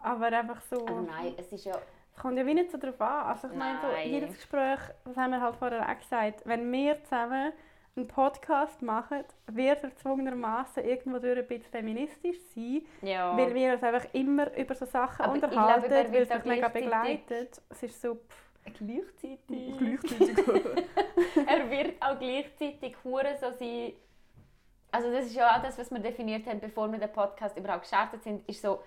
[0.01, 0.85] aber einfach so...
[0.85, 1.77] Also nein, es ist ja...
[2.17, 3.27] Es kommt ja wie nicht so drauf an.
[3.27, 7.03] Also ich meine, so jedes Gespräch, das haben wir halt vorher auch gesagt, wenn wir
[7.03, 7.53] zusammen
[7.95, 13.37] einen Podcast machen, wird er gezwungenermaßen irgendwo durch ein bisschen feministisch sein, Ja.
[13.37, 16.39] weil wir uns einfach immer über so Sachen Aber unterhalten, glaube, weil wird es mich
[16.41, 17.61] auch mega gleichzeitig- begleitet.
[17.69, 18.17] Es ist so...
[18.65, 19.77] Gleichzeitig.
[19.77, 20.37] gleichzeitig.
[21.47, 23.93] er wird auch gleichzeitig hure so sein
[24.89, 27.81] also das ist ja auch das, was wir definiert haben, bevor wir den Podcast überhaupt
[27.81, 28.81] gestartet sind, ist so,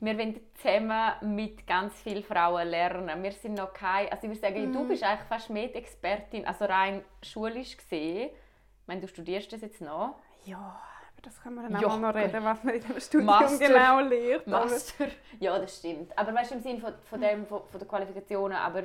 [0.00, 3.22] wir wollen zusammen mit ganz vielen Frauen lernen.
[3.22, 6.46] Wir sind noch kein, also ich würde sagen, du bist eigentlich fast mehr die Expertin,
[6.46, 8.30] also rein schulisch gesehen.
[8.30, 10.16] Ich meine, du studierst das jetzt noch.
[10.44, 13.26] Ja, aber das können wir dann Ja, auch noch reden, was man in dem Studium
[13.26, 13.66] Master.
[13.68, 14.46] genau lernt.
[14.46, 15.06] Master.
[15.40, 16.16] Ja, das stimmt.
[16.16, 18.84] Aber weißt du, im Sinne von, von, dem, von, von der Qualifikationen, aber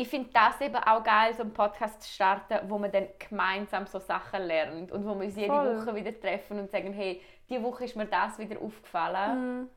[0.00, 3.86] ich finde das eben auch geil, so einen Podcast zu starten, wo man dann gemeinsam
[3.86, 5.76] so Sachen lernt und wo wir uns jede Voll.
[5.76, 9.60] Woche wieder treffen und sagen, hey, diese Woche ist mir das wieder aufgefallen.
[9.60, 9.68] Mhm.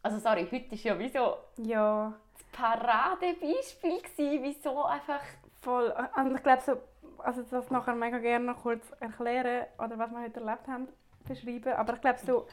[0.00, 5.20] Also sorry, heute ist ja wie so Ja, das Paradebeispiel gewesen, wieso einfach...
[5.60, 5.92] voll.
[6.14, 6.76] Und ich glaube, so,
[7.18, 10.86] also das nachher mega gerne noch kurz erklären oder was wir heute erlebt haben,
[11.26, 11.72] beschreiben.
[11.72, 12.46] Aber ich glaube, so,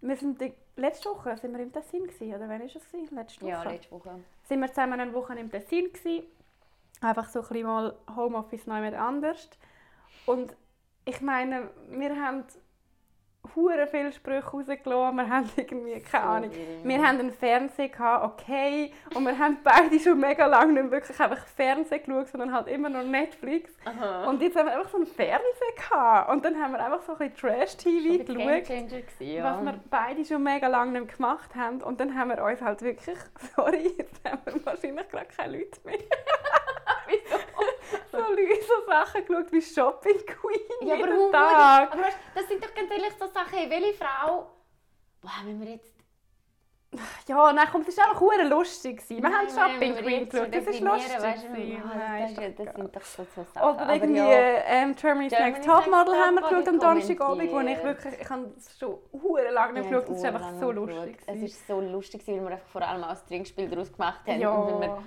[0.00, 2.72] wir sind die, letzte Woche sind wir im Tessin gewesen, oder wann war es?
[2.90, 3.14] gewesen?
[3.14, 3.50] Letzte Woche?
[3.50, 4.10] Ja, letzte Woche.
[4.48, 6.24] sind wir zusammen eine Woche im Tessin gewesen.
[7.04, 9.50] Einfach so ein bisschen mal Homeoffice neu mit anders.
[10.26, 10.56] Und
[11.04, 12.44] ich meine, wir haben
[13.54, 15.16] hure viele Sprüche rausgelassen.
[15.16, 16.50] Wir haben irgendwie, keine Ahnung,
[16.82, 18.92] wir haben einen Fernseher gehabt, okay.
[19.14, 22.88] Und wir haben beide schon mega lange nicht wirklich einfach Fernsehen geschaut, sondern halt immer
[22.88, 23.70] noch Netflix.
[23.84, 24.24] Aha.
[24.24, 26.30] Und jetzt haben wir einfach so einen Fernseher gehabt.
[26.30, 29.44] Und dann haben wir einfach so ein bisschen Trash-TV geschaut gewesen, ja.
[29.44, 31.82] was wir beide schon mega lange nicht gemacht haben.
[31.82, 33.18] Und dann haben wir uns halt wirklich,
[33.56, 35.98] sorry, jetzt haben wir wahrscheinlich gerade keine Leute mehr.
[38.10, 41.92] So, Leute, so Sachen geschaut wie Shopping Queen Ja, aber jeden Tag.
[41.92, 44.50] aber weißt, das sind doch ganz ehrlich so Sachen, hey, welche Frau...
[45.20, 45.92] Boah, wenn wir jetzt...
[47.26, 49.02] Ja, nein, komm, das war einfach hure lustig.
[49.08, 51.22] Wir haben Nein, Shopping wenn wir Queen geschaut, das ist lustig.
[51.22, 52.74] weißt Nein, das, doch das geil.
[52.76, 53.68] sind doch so, so Sachen.
[53.68, 57.60] Oder Aber irgendwie ja, ähm, Germany's Germany's Next Topmodel haben wir geschaut am Donnerstagabend, wo
[57.60, 60.70] ich wirklich, ich habe es schon hure lange nicht geschaut, das ist haben einfach so
[60.70, 61.18] lustig.
[61.26, 64.40] Es ist so lustig, weil wir einfach vor allem auch das Trinkspiel daraus gemacht haben.
[64.40, 64.50] ja.
[64.50, 65.02] Und wenn wir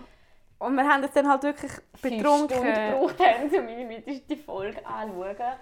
[0.59, 2.49] Und wir haben es dann halt wirklich betrunken.
[2.49, 5.53] Stunden gebraucht haben, um irgendwie die Folge anzuschauen.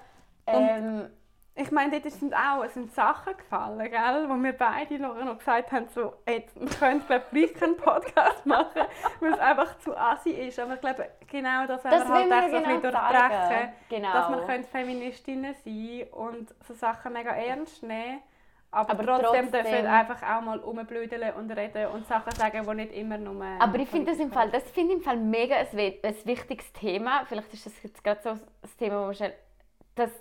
[0.47, 1.09] Ähm,
[1.57, 4.25] Ich meine, dort sind auch es sind Sachen gefallen, gell?
[4.29, 8.81] wo wir beide noch, gesagt haben, so, jetzt, wir können glaub, gleich keinen Podcast machen,
[9.21, 10.59] weil es einfach zu assi ist.
[10.59, 12.91] Aber ich glaube, genau das, wollen das wir halt wollen wir auch so ein genau
[12.91, 13.69] durchbrechen.
[13.89, 14.13] Genau.
[14.13, 18.21] dass wir können Feministinnen sein und so Sachen mega ernst nehmen
[18.75, 22.75] aber, Aber trotzdem, trotzdem- dürfen einfach auch mal rumblödeln und reden und Sachen sagen, die
[22.75, 23.43] nicht immer nur...
[23.59, 26.73] Aber ich finde das im Fall, das finde ich im Fall mega ein, ein wichtiges
[26.73, 27.23] Thema.
[27.25, 29.33] Vielleicht ist das jetzt gerade so das Thema, wo man schnell,
[29.95, 30.11] dass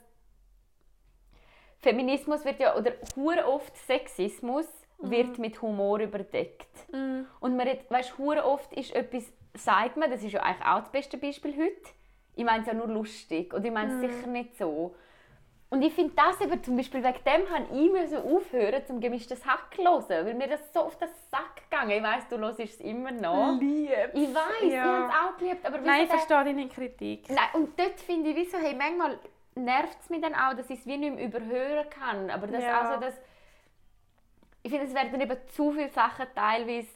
[1.80, 4.66] Feminismus wird ja oder hure oft Sexismus
[4.98, 6.92] wird mit Humor überdeckt.
[6.92, 7.22] Mm.
[7.40, 10.80] Und man redet, weißt, hure oft ist etwas, sagt man, das ist ja eigentlich auch
[10.80, 11.90] das beste Beispiel heute.
[12.36, 14.94] Ich meine es ja nur lustig und ich meine es sicher nicht so.
[15.74, 19.44] Und ich finde das eben zum Beispiel, wegen dem habe ich müssen aufhören zum gemischtes
[19.44, 22.60] Hack zu hören, weil mir das so auf den Sack gegangen Ich weiss, du hörst
[22.60, 23.58] es immer noch.
[23.58, 23.90] Lieb.
[24.12, 24.84] Ich weiß, ich Ja.
[24.84, 27.28] habe es auch geliebt, aber Nein, ich der- verstehe deine Kritik.
[27.28, 29.18] Nein, und dort finde ich, wieso, hey, manchmal
[29.56, 32.30] nervt es mich dann auch, dass ich es wie nicht mehr überhören kann.
[32.30, 32.80] Aber das, Ja.
[32.82, 33.14] also das,
[34.62, 36.86] ich finde, es werden eben zu viele Sachen teilweise,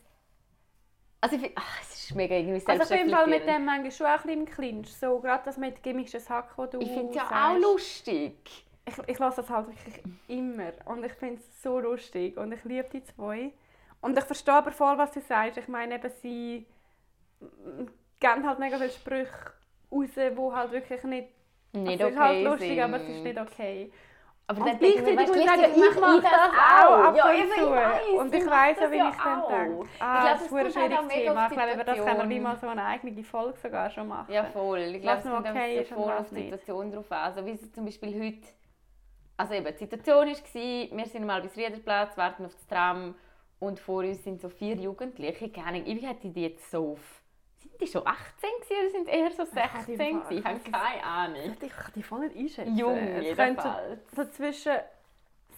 [1.21, 3.91] also ich finde, ach, es ist mega irgendwie Also auf jeden Fall mit dem manchmal
[3.91, 4.95] schon auch ein bisschen im Clinch.
[4.95, 8.65] So, gerade das mit gemischtes Hack, das du Ich finde es ja auch lustig.
[8.89, 10.73] Ich, ich lasse das halt wirklich immer.
[10.87, 12.37] Und ich finde es so lustig.
[12.37, 13.53] Und ich liebe die zwei.
[14.01, 15.59] Und ich verstehe aber voll, was du sagst.
[15.59, 16.67] Ich meine, eben, sie
[18.21, 19.33] geben halt mega viele Sprüche
[19.93, 21.29] raus, die halt wirklich nicht...
[21.73, 22.81] Nicht also, es ist halt okay lustig, sind.
[22.81, 23.93] aber es ist nicht okay.
[24.51, 27.43] Aber Und gleichzeitig ich muss ich sagen, ich mache das auch ab Ja, und zu.
[27.43, 29.49] ich weiss, und ich ich weiss auch, wie das ich ja dann auch.
[29.51, 29.85] denke.
[29.95, 31.47] Ich Ah, glaube, das ist ein halt schwieriges Thema.
[31.47, 34.33] Ich glaube, über das können wir mal so eine eigene Folge sogar schon machen.
[34.33, 34.79] Ja, voll.
[34.79, 36.35] Ich glaube, es kommt okay okay voll auf die.
[36.37, 37.19] Situation drauf an.
[37.19, 38.49] Also wie es zum Beispiel heute...
[39.39, 43.15] Also eben, die Situation war, wir sind mal bis Riederplatz, warten auf das Tram
[43.61, 45.49] und vor uns sind so vier Jugendliche.
[45.51, 47.23] Keine Ahnung, wie hätte ich die jetzt so auf...
[47.59, 50.39] Sind die schon 18 gewesen oder sind eher so Ich hätte 16 im Fall- gewesen?
[50.39, 51.57] Ich habe keine Ahnung.
[51.61, 52.77] Ich kann die voll nicht einschätzen.
[52.77, 54.01] Jung jedenfalls.
[54.15, 54.73] so zwischen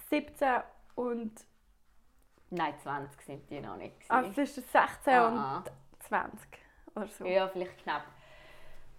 [0.09, 0.47] 17
[0.95, 1.31] und...
[2.51, 3.95] Nein, 20 sind die noch nicht.
[4.09, 4.53] Also gewesen.
[4.53, 5.57] zwischen 16 Ah.
[5.57, 5.71] und
[6.07, 6.39] 20
[6.95, 7.25] oder so.
[7.25, 8.03] Ja, vielleicht knapp.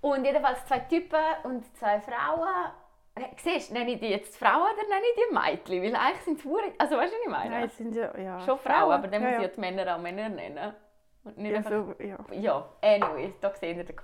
[0.00, 2.72] Und jedenfalls zwei Typen und zwei Frauen.
[3.14, 5.82] Äh, Siehst du, nenne ich die jetzt Frauen oder nenne ich die Mädchen?
[5.94, 7.50] Weil eigentlich sind es Hure- Also weißt du, was ich meine?
[7.50, 9.48] Nein, es sind ja, ja Schon Frauen, aber dann ja, muss ich ja.
[9.48, 10.74] die Männer auch Männer nennen.
[11.24, 11.70] Und nicht Ja, einfach...
[11.70, 12.18] so, ja.
[12.32, 13.96] Ja, anyways, da seht ihr den,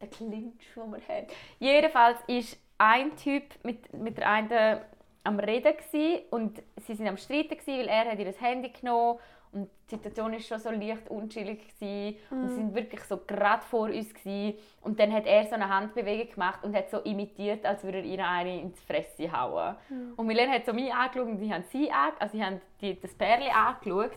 [0.00, 1.26] den Clinch, den wir haben.
[1.58, 2.44] Jedenfalls war
[2.78, 4.80] ein Typ mit, mit der einen
[5.24, 9.18] am Reden gewesen, und sie sind am Streiten, gewesen, weil er hat ihr Handy genommen
[9.52, 13.62] und die Situation war schon so leicht unchillig gewesen, und sie sind wirklich so gerade
[13.62, 14.58] vor uns gewesen.
[14.82, 18.04] und dann hat er so eine Handbewegung gemacht und hat so imitiert, als würde er
[18.04, 19.76] ihr eine ins Fresse hauen.
[20.16, 23.00] Und Milena hat so mich angeschaut und die haben sie angeschaut, also sie haben die,
[23.00, 24.12] das Pärchen angeschaut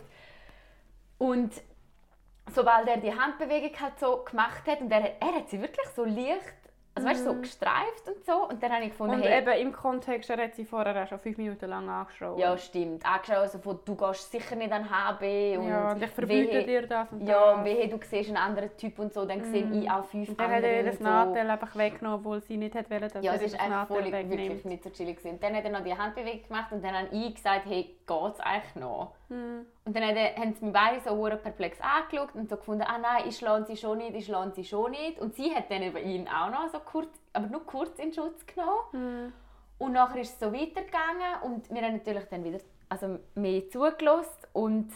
[1.18, 1.52] und
[2.50, 6.04] sobald er die Handbewegung halt so gemacht hat und er, er hat sie wirklich so
[6.04, 6.61] leicht
[6.94, 8.48] also weißt du, so gestreift und so.
[8.48, 11.08] Und dann habe ich gefunden, Und hey, eben im Kontext, er hat sie vorher auch
[11.08, 12.38] schon fünf Minuten lang angeschaut.
[12.38, 16.10] ja stimmt, angeschaut, also von, du gehst sicher nicht an HB und, ja, und ich
[16.10, 19.42] verbiete dir das und Ja, und wehe, du siehst einen anderen Typ und so, dann
[19.44, 21.10] sehe ich auch fünf Und dann hat er andere das und so.
[21.10, 23.88] Nadel einfach weggenommen, obwohl sie nicht hat wollen, dass Ja, er es ist das einfach
[23.88, 24.40] Nadel voll, wegnimmt.
[24.42, 25.40] wirklich nicht so chillig gewesen.
[25.40, 28.74] Dann hat er noch die Handbewegung gemacht und dann habe ich gesagt, hey, geht's eigentlich
[28.76, 29.12] noch?
[29.32, 29.66] Hm.
[29.86, 33.24] Und dann haben sie mich beide so hure perplex angeschaut und so gefunden, ah nein,
[33.26, 35.18] ich schlage sie schon nicht, ich schlage sie schon nicht.
[35.18, 38.44] Und sie hat dann über ihn auch noch so kurz, aber nur kurz in Schutz
[38.46, 38.82] genommen.
[38.90, 39.32] Hm.
[39.78, 44.46] Und nachher ist es so weitergegangen und wir haben natürlich dann wieder also mehr zugelassen
[44.52, 44.92] und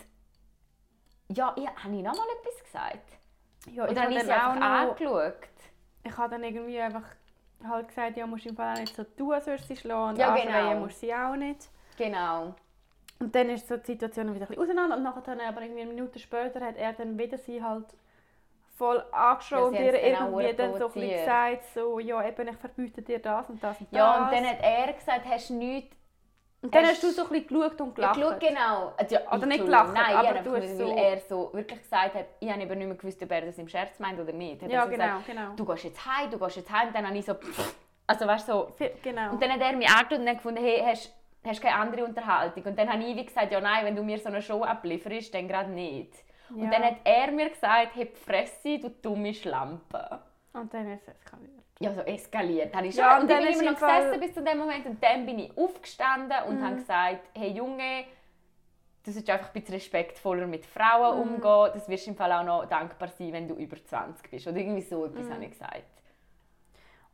[1.28, 3.18] ja, ich, habe ich noch mal etwas gesagt?
[3.72, 5.48] Ja, Oder ich habe ich sie dann auch angeschaut?
[6.04, 7.04] ich habe dann irgendwie einfach
[7.66, 9.80] halt gesagt, ja, musst du im Fall auch nicht so tun, als würdest du sie
[9.80, 10.18] schlagen.
[10.18, 10.80] Ja, anschreien genau.
[10.80, 11.68] musst sie auch nicht.
[11.96, 12.54] Genau.
[13.18, 15.82] Und dann ist so die Situation wieder ein bisschen auseinander und nachher dann aber irgendwie
[15.82, 17.86] eine Minute später hat er dann wieder sie halt
[18.76, 22.56] voll angeschaut Ja, und ihr irgendwie dann so ein bisschen gesagt, so, ja eben, ich
[22.56, 23.98] verbiete dir das und das und das.
[23.98, 25.96] Ja, und dann hat er gesagt, hast du nichts
[26.60, 28.38] und dann hast- hast du so ein bisschen geschaut und Ja, gelacht.
[28.40, 28.92] schau, genau.
[28.98, 32.14] Also, ja, Oder nicht gelacht, Nein, aber du hast so- weil er so wirklich gesagt
[32.14, 34.60] hat, ich habe nicht mehr gewusst, ob er das im Scherz meint oder nicht.
[34.62, 35.54] Hat Ja, er so genau, gesagt, genau.
[35.56, 36.88] Du gehst jetzt heim, du gehst jetzt heim.
[36.88, 37.34] Und dann habe ich so,
[38.06, 38.72] also weißt du, so.
[39.02, 39.30] Genau.
[39.30, 41.14] Und dann hat er mich angeschaut und dann gefunden, hey, hast
[41.46, 42.64] hast keine andere Unterhaltung.
[42.64, 45.32] Und dann habe ich wie gesagt, ja nein, wenn du mir so eine Show ablieferst,
[45.34, 46.12] dann gerade nicht.
[46.50, 46.62] Ja.
[46.62, 50.20] Und dann hat er mir gesagt, die Fresse, du dumme Schlampe.
[50.52, 51.50] Und dann ist es eskaliert.
[51.78, 52.74] Ja, so eskaliert.
[52.74, 52.94] Habe ich.
[52.96, 54.58] Ja, und und ich dann bin ist immer im noch Fall- gesessen bis zu dem
[54.58, 56.64] Moment und dann bin ich aufgestanden und Mhm.
[56.64, 58.04] habe gesagt, hey Junge,
[59.04, 61.34] du solltest einfach ein bisschen respektvoller mit Frauen Mhm.
[61.34, 61.70] umgehen.
[61.74, 64.46] Das wirst du im Fall auch noch dankbar sein, wenn du über 20 bist.
[64.46, 65.04] Oder irgendwie so Mhm.
[65.16, 65.82] etwas habe ich gesagt.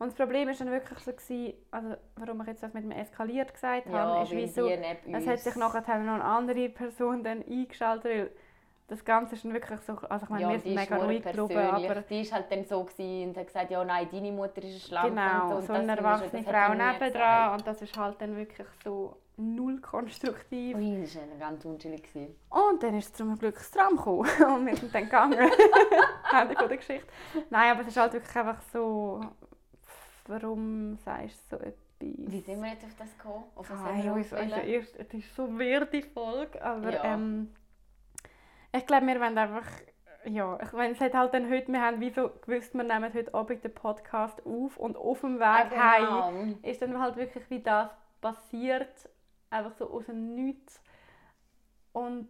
[0.03, 2.91] Und das Problem war dann wirklich so, gewesen, also warum ich jetzt das mit dem
[2.91, 7.41] eskaliert gesagt Ja, habe, ist wieso, es hat sich nachher noch eine andere Person dann
[7.41, 8.31] eingeschaltet, weil
[8.89, 11.47] das Ganze ist dann wirklich so, also ich meine, Ja, wir sind mega ruhig geblieben,
[11.47, 11.89] persönlich.
[11.89, 14.65] aber Die ist halt dann so gewesen und hat gesagt, ja nein, deine Mutter ist
[14.65, 15.67] eine Schlampe genau, und so.
[15.67, 20.75] So eine erwachsene Frau nebendran und das ist halt dann wirklich so null konstruktiv.
[20.75, 22.03] Ui, das war ganz unschuldig.
[22.49, 25.39] Und dann ist es zum Glück das Tram gekommen und wir sind dann gegangen.
[26.31, 27.07] Ende der Geschichte.
[27.49, 29.21] Nein, aber es ist halt wirklich einfach so,
[30.25, 31.77] warum sagst du so etwas?
[31.99, 33.45] Wie sind wir jetzt auf das gekommen?
[33.55, 34.67] Auf was Ah, haben wir also, also, aufwählen?
[34.67, 37.13] erst, es ist so weird, die Folge, aber Ja.
[37.13, 37.53] ähm,
[38.75, 39.67] ich glaube, wir wollen einfach,
[40.25, 43.13] ja, ich meine, es hat halt dann heute, wir haben wie so gewusst, wir nehmen
[43.13, 46.59] heute Abend den Podcast auf und auf dem Weg Ah, heim genau.
[46.63, 49.09] ist dann halt wirklich wie das passiert,
[49.49, 50.81] einfach so aus dem Nichts
[51.93, 52.27] und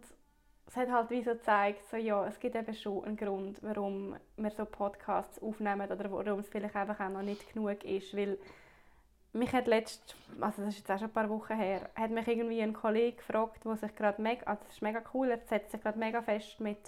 [0.66, 4.16] es hat halt wie so gezeigt, so, ja, es gibt eben schon einen Grund, warum
[4.36, 8.38] wir so Podcasts aufnehmen oder warum es vielleicht einfach auch noch nicht genug ist, weil
[9.34, 12.26] mich hat letzt, also das ist jetzt auch schon ein paar Wochen her, hat mich
[12.26, 15.72] irgendwie ein Kollege gefragt, der sich gerade mega, also das ist mega cool, er setzt
[15.72, 16.78] sich gerade mega fest mit,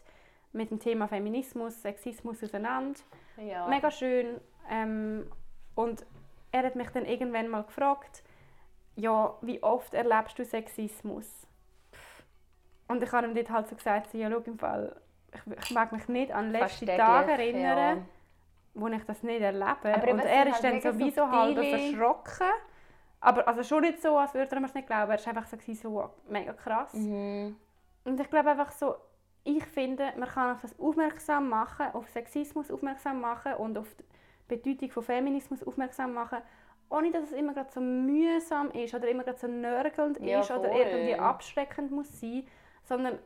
[0.52, 3.00] mit dem Thema Feminismus, Sexismus auseinander.
[3.36, 3.66] Ja.
[3.68, 4.40] Mega schön.
[4.70, 5.30] Ähm,
[5.74, 6.06] und
[6.52, 8.22] er hat mich dann irgendwann mal gefragt,
[8.94, 11.45] ja, wie oft erlebst du Sexismus?
[12.88, 14.96] Und ich habe ihm dort halt so gesagt, so, ja, schau, im Fall,
[15.32, 18.04] ich, ich mag mich nicht an letzte Fast Tage täglich, erinnern, ja.
[18.74, 19.94] wo ich das nicht erlebe.
[19.94, 22.46] Aber und er ist halt dann mega sowieso halb subtile- verschrocken.
[23.20, 25.10] Aber also schon nicht so, als würde er mir es nicht glauben.
[25.10, 26.92] Er war einfach so, so mega krass.
[26.94, 27.56] Mhm.
[28.04, 28.94] Und ich glaube einfach so,
[29.42, 33.88] ich finde, man kann auf das aufmerksam machen, auf Sexismus aufmerksam machen und auf
[34.48, 36.38] die Bedeutung von Feminismus aufmerksam machen,
[36.88, 40.50] ohne dass es immer gerade so mühsam ist oder immer gerade so nörgelnd Ja, ist
[40.50, 40.78] oder voll.
[40.78, 42.46] irgendwie abschreckend muss sein,
[42.86, 43.18] sondern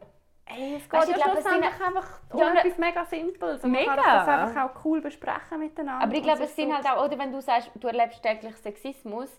[0.46, 2.78] ey, es geht Weißt ja ich glaube, es sind- schlussendlich einfach um Ja, ne- etwas
[2.78, 3.62] mega Simples.
[3.64, 4.18] Und man kann Mega.
[4.18, 6.04] das einfach auch cool besprechen miteinander.
[6.04, 9.30] Aber ich glaube, es sind halt auch, oder wenn du sagst, du erlebst täglich Sexismus,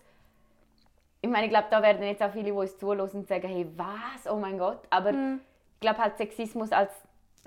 [1.20, 3.66] ich meine, ich glaube, da werden jetzt auch viele, die uns zuhören und sagen, hey,
[3.76, 4.80] was, oh mein Gott.
[4.90, 5.40] Aber Mhm.
[5.74, 6.92] ich glaube halt Sexismus als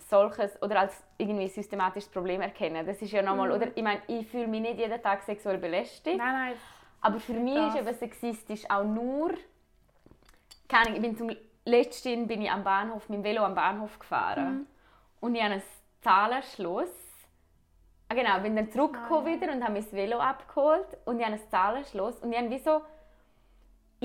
[0.07, 2.85] solches oder als irgendwie systematisches Problem erkennen.
[2.85, 6.17] Das ist ja nochmal, oder ich meine, ich fühle mich nicht jeden Tag sexuell belästigt.
[6.17, 6.53] Nein, nein.
[7.01, 7.75] Aber für mich Das.
[7.75, 9.31] ist eben sexistisch auch nur,
[10.67, 11.29] keine ich bin zum
[11.65, 14.67] letzten bin ich am Bahnhof mit dem Velo am Bahnhof gefahren Mhm.
[15.21, 15.63] und ich habe einen
[16.01, 16.89] Zahlenschluss.
[18.09, 19.41] Ah genau, bin dann zurückgekommen Ah, ja.
[19.41, 22.59] wieder und habe mein Velo abgeholt und ich habe einen Zahlenschluss und ich habe wie
[22.59, 22.81] so,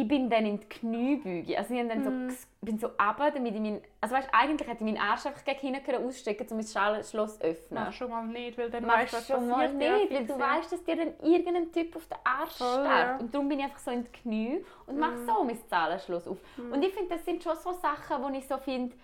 [0.00, 2.36] ich bin dann in die Kniebeuge, also ich dann so, Mhm.
[2.62, 5.58] bin so runter, damit ich mein, also weißt, eigentlich hätte ich meinen Arsch einfach gegen
[5.60, 7.84] hinten können ausstrecken um mein Zahlenschloss zu öffnen.
[7.84, 10.38] Mach schon mal nicht, weil dann Machst weißt du, was schon mal nicht, weil du
[10.38, 13.08] weißt, dass dir dann irgendein Typ auf den Arsch Voll, starrt.
[13.08, 13.16] ja.
[13.18, 15.26] Und darum bin ich einfach so in die Knie und mache Mhm.
[15.26, 16.38] so mein Zahlenschluss auf.
[16.56, 18.94] Und ich finde, das sind schon so Sachen, wo ich so finde,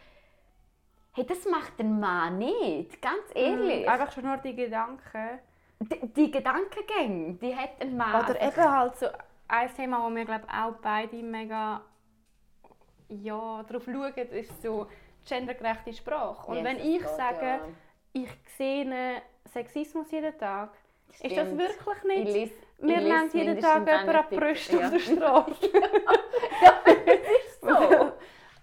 [1.13, 3.85] hey, das macht ein Mann nicht, ganz ehrlich.
[3.87, 3.89] Mhm.
[3.93, 5.41] Einfach schon nur die Gedanken.
[5.79, 8.25] Die, die Gedankengänge, die hat ein Mann.
[8.25, 8.63] Oder einfach.
[8.63, 9.07] eben halt so
[9.49, 11.81] ein Thema, wo wir glaube auch beide mega
[13.09, 14.87] ja, darauf schauen, ist so
[15.29, 16.51] gendergerechte Sprache.
[16.51, 17.61] Und wenn Jesus ich sage, ja.
[18.13, 20.71] ich sehe Sexismus jeden Tag,
[21.09, 21.59] Ist das Stimmt.
[21.59, 22.29] wirklich Ich nicht?
[22.29, 22.55] ich lese
[23.01, 25.25] lernt jeden Tag jemand einen an die Brüste Artikel.
[25.25, 25.71] auf der Straße.
[27.61, 28.13] So.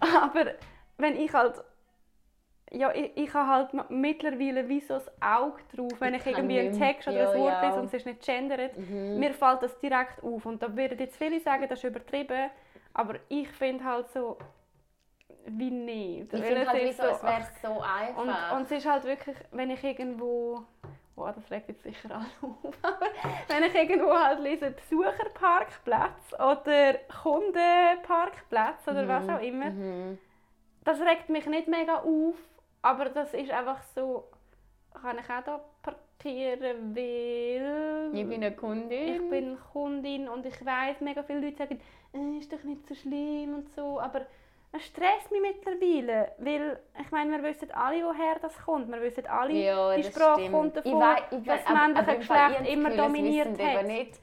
[0.00, 0.46] Aber
[0.98, 1.62] wenn ich halt.
[2.74, 6.58] Ja, ich, ich habe halt mittlerweile wie so das Auge drauf, wenn Ich ich, irgendwie
[6.58, 6.88] einen nicht mehr.
[6.92, 7.68] Text oder Ja, ein Wort ja.
[7.68, 9.18] lese und es ist nicht gendert, Mhm.
[9.18, 10.44] mir fällt das direkt auf.
[10.46, 12.50] Und da würden jetzt viele sagen, das ist übertrieben,
[12.92, 14.38] aber ich finde halt so,
[15.46, 16.32] wie nicht.
[16.32, 18.22] Ich finde es halt, wie so, es wäre so einfach.
[18.52, 20.64] und, und es ist halt wirklich, wenn ich irgendwo.
[21.16, 22.74] Oh, das regt jetzt sicher alle auf.
[22.82, 23.06] Aber
[23.46, 30.18] wenn ich irgendwo halt lese, Besucherparkplatz oder Kundenparkplatz oder was auch immer, Mhm.
[30.84, 32.34] das regt mich nicht mega auf,
[32.84, 34.24] aber das ist einfach so,
[35.00, 39.14] kann ich auch da parkieren, weil Ich bin eine Kundin.
[39.14, 41.80] ich bin Kundin und ich weiß, mega viele Leute sagen,
[42.12, 44.26] äh, ist doch nicht so schlimm und so, aber
[44.72, 49.26] es stresst mich mittlerweile, weil ich meine, wir wissen alle, woher das kommt, wir wissen
[49.26, 50.52] alle, Ja, die das Sprache stimmt.
[50.54, 53.58] kommt Ich davon, ich dass wei- das aber- männliche Geschlecht ich immer das Gefühl, dominiert
[53.62, 54.20] hat.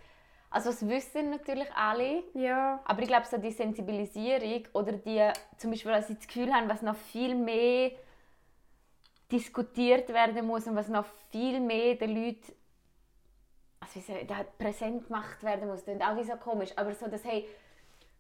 [0.54, 5.72] Also es wissen natürlich alle, Ja, aber ich glaube so die Sensibilisierung oder die, zum
[5.72, 7.92] Beispiel, dass sie das Gefühl haben, was noch viel mehr
[9.32, 12.54] diskutiert werden muss und was noch viel mehr den Leuten
[13.82, 17.08] also wie da präsent gemacht werden muss, das klingt auch wie so komisch, aber so,
[17.08, 17.48] dass hey,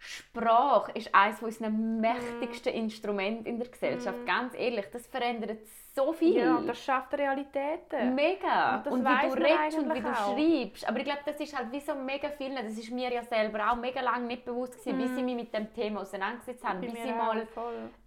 [0.03, 4.25] Sprache ist eines unserer mächtigsten Instrumente in der Gesellschaft.
[4.25, 5.59] Ganz ehrlich, das verändert
[5.93, 6.37] so viel.
[6.37, 8.15] ja, und das schafft Realitäten.
[8.15, 8.77] Mega.
[8.77, 10.35] Und das Und, wie du redest und wie du auch.
[10.35, 10.89] schreibst.
[10.89, 13.71] Aber ich glaube, das ist halt wie so mega vielen, das ist mir ja selber
[13.71, 16.77] auch mega lange nicht bewusst gewesen, bis ich mich mit dem Thema auseinandergesetzt habe.
[16.77, 16.81] Mhm.
[16.81, 17.47] Bei Bis ich mal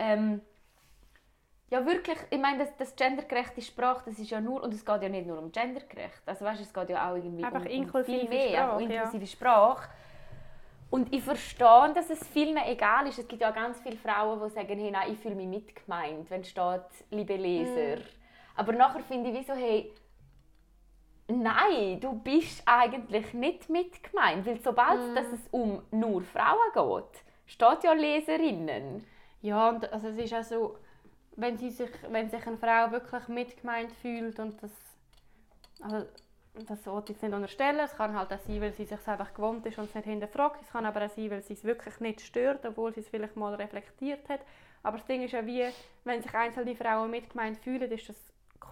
[0.00, 0.40] ähm,
[1.70, 5.02] ja wirklich, ich meine, das, das gendergerechte Sprache, das ist ja nur, und es geht
[5.02, 7.72] ja nicht nur um gendergerecht, also weißt, es geht ja auch irgendwie Einfach um, um
[7.72, 9.02] inklusive viel mehr, Sprache, einfach ja.
[9.02, 9.88] inklusive Sprache.
[10.90, 13.18] Und ich verstehe, dass es vielen egal ist.
[13.18, 16.30] Es gibt ja auch ganz viele Frauen, die sagen, hey, nein, ich fühle mich mitgemeint,
[16.30, 17.96] wenn steht, liebe Leser.
[17.96, 18.04] Mhm.
[18.54, 19.92] Aber nachher finde ich wie so, hey,
[21.26, 24.46] nein, du bist eigentlich nicht mitgemeint.
[24.46, 25.14] Weil sobald Mhm.
[25.16, 29.04] dass es um nur Frauen geht, steht ja Leserinnen.
[29.42, 30.76] Ja, und also es ist auch so,
[31.36, 34.70] wenn, sie sich, wenn sich eine Frau wirklich mitgemeint fühlt und das,
[35.80, 36.06] also
[36.66, 39.34] das wollte ich jetzt nicht unterstellen, es kann halt auch sein, weil sie sich einfach
[39.34, 41.98] gewohnt ist und es nicht hinterfragt, es kann aber auch sein, weil sie es wirklich
[42.00, 44.40] nicht stört, obwohl sie es vielleicht mal reflektiert hat.
[44.82, 45.64] Aber das Ding ist ja wie,
[46.04, 48.16] wenn sich einzelne Frauen mitgemeint fühlen, ist das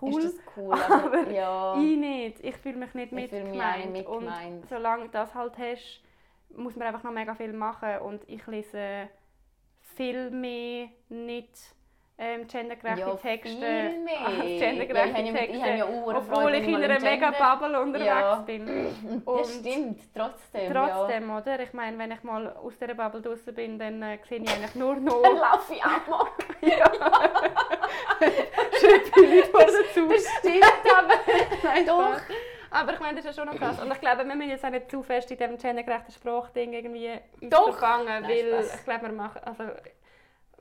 [0.01, 0.23] cool.
[0.23, 1.77] Ist das cool, aber, aber ja.
[1.81, 2.45] Ich nicht.
[2.45, 3.63] Ich fühle mich nicht mich mitgemeint.
[3.63, 4.63] auch nicht mitgemeint.
[4.63, 6.03] Und solange du das halt hast,
[6.55, 7.99] muss man einfach noch mega viel machen.
[8.01, 9.09] Und ich lese
[9.97, 11.75] viel mehr nicht
[12.25, 13.49] ähm, gendergerechte Ja, Texte.
[13.49, 14.15] viel mehr.
[14.39, 15.61] Ja, ich gendergerechte ja- ich Texte.
[15.63, 18.37] habe ja obwohl ich ich in einer mega Bubble unterwegs Ja.
[18.47, 18.67] bin.
[19.25, 20.73] Das Und stimmt, trotzdem.
[20.73, 21.61] Trotzdem, oder?
[21.61, 24.75] Ich meine, wenn ich mal aus dieser Bubble draußen bin, dann äh, sehe ich eigentlich
[24.77, 25.01] nur Ja.
[25.01, 26.27] noch Dann laufe ich auch mal.
[29.53, 30.09] Leute dazu.
[30.09, 30.65] Das stimmt,
[30.97, 31.15] aber
[31.65, 32.17] Nein, Doch.
[32.75, 33.79] Aber ich meine, das ist ja schon noch krass.
[33.81, 37.11] Und ich glaube, wir müssen jetzt auch nicht zu fest in diesem gendergerechten Sprachding irgendwie
[37.43, 37.65] Doch.
[37.77, 38.75] verfangen, Nein, weil Spaß.
[38.77, 39.65] ich glaube, wir machen, also,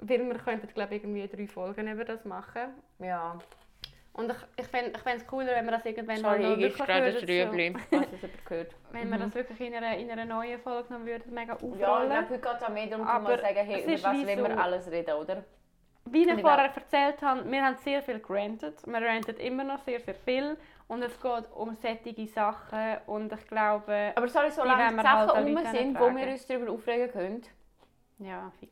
[0.02, 2.74] weil wir könnten, glaube ich, irgendwie drei Folgen über das machen.
[3.00, 3.38] ja.
[4.14, 7.14] Und ich, ich fände es cooler, wenn wir das irgendwann Sorry, mal noch wirklich gerade
[7.14, 8.72] würden, Rüebli, falls es jemand gehört.
[8.72, 11.58] so, wenn wir das wirklich in einer, in einer neuen Folge noch würden, mega Ja,
[11.60, 12.10] ich aufrollen.
[12.10, 14.28] glaube, heute geht es auch mehr darum, Aber mal sagen, hey, über ist was wollen
[14.44, 15.44] wir so- alles reden, oder?
[16.04, 18.86] Wie ich vorher erzählt habe, wir haben sehr viel gerantet.
[18.86, 20.58] Wir ranten immer noch sehr, sehr viel.
[20.90, 22.98] Und es geht um sättige Sachen.
[23.06, 26.28] Und ich glaube, Aber sorry, solange die wir halt Sachen rum Leute sind, wo wir
[26.28, 27.42] uns darüber aufregen können,
[28.20, 28.71] ja, fix.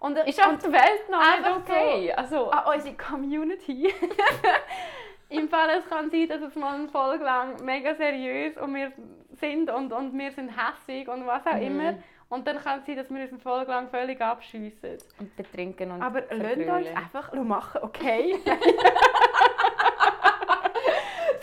[0.00, 2.12] Und, ist auf der Welt noch nicht okay.
[2.12, 3.92] Also, an unsere Community.
[5.30, 8.92] Im Fall, es kann sein, dass es mal eine Folge lang mega seriös und wir
[9.40, 11.62] sind und, und wir sind hässig und was auch Mhm.
[11.62, 11.94] immer.
[12.28, 14.98] Und dann kann es sein, dass wir uns eine Folge lang völlig abschiessen.
[15.18, 18.38] und betrinken und Aber lasst uns einfach machen, okay?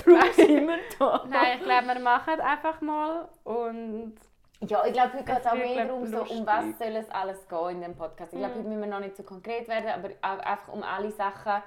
[0.06, 1.26] Darum sind wir da.
[1.30, 4.14] Nein, ich glaube, wir machen es einfach mal und
[4.67, 7.47] Ja, ich glaube, heute geht es auch mehr darum, so, um was soll es alles
[7.47, 8.32] gehen in dem Podcast.
[8.34, 8.60] Ich glaube, Mhm.
[8.60, 11.63] heute müssen wir noch nicht so konkret werden, aber auch einfach um alle Sachen.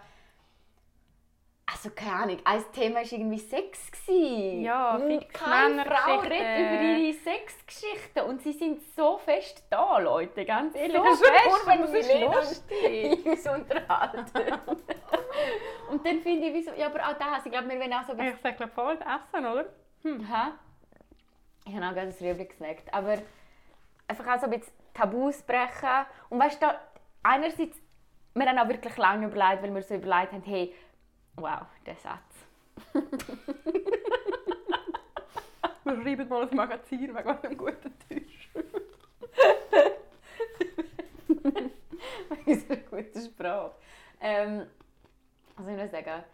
[1.66, 3.90] Also keine Ahnung, ein Thema war irgendwie Sex.
[3.90, 4.62] Gewesen.
[4.62, 10.44] Ja, fix Keine Frau redet über ihre Sexgeschichten und sie sind so fest da, Leute,
[10.44, 10.94] ganz ehrlich.
[10.96, 13.24] So Es ist fest, wenn das ist lustig.
[13.24, 14.60] und uns unterhalten.
[15.90, 18.12] und dann finde ich, wieso, ja, aber auch das, ich glaube, wir wollen auch so
[18.12, 19.64] ein ich sage, glaube voll essen, oder?
[20.04, 20.52] Hä?
[21.66, 22.92] Ich habe auch gerade das Rüebli gesnackt.
[22.92, 23.18] Aber
[24.08, 26.06] einfach auch so ein bisschen Tabus brechen.
[26.28, 26.80] Und weißt du, da-
[27.22, 27.78] einerseits,
[28.34, 30.74] wir haben auch wirklich lange überlegt, weil wir so überlegt haben, hey,
[31.36, 32.20] wow, der Satz.
[35.84, 38.48] Wir schreiben mal ein Magazin wegen einem guten Tisch.
[42.46, 43.72] Unsere gute Sprache.
[44.20, 44.66] Ähm,
[45.56, 46.24] was soll ich noch sagen?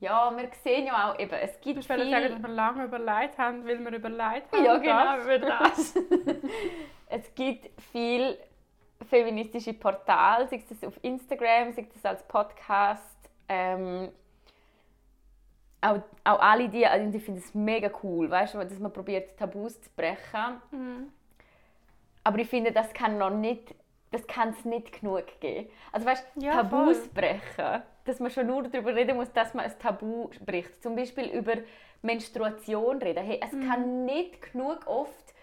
[0.00, 2.10] Ja, wir sehen ja auch eben, es gibt Ich will viel...
[2.10, 4.64] sagen, dass wir lange überlegt haben, weil wir überlegt haben.
[4.64, 5.94] Ja, genau, über das.
[7.08, 8.38] es gibt viel
[9.08, 13.16] feministische Portale, sei es auf Instagram, sei es als Podcast.
[13.48, 14.10] Ähm,
[15.80, 19.38] auch, auch alle die, also ich finde es mega cool, weißt du, dass man probiert,
[19.38, 20.60] Tabus zu brechen.
[20.70, 21.12] Mhm.
[22.24, 23.74] Aber ich finde, das kann noch nicht,
[24.10, 25.70] das kann es nicht genug geben.
[25.92, 27.08] Also weißt, Ja, Tabus voll.
[27.14, 30.82] brechen, dass man schon nur darüber reden muss, dass man ein Tabu bricht.
[30.82, 31.54] Zum Beispiel über
[32.02, 33.24] Menstruation reden.
[33.24, 33.68] Hey, es Mhm.
[33.68, 35.34] kann nicht genug oft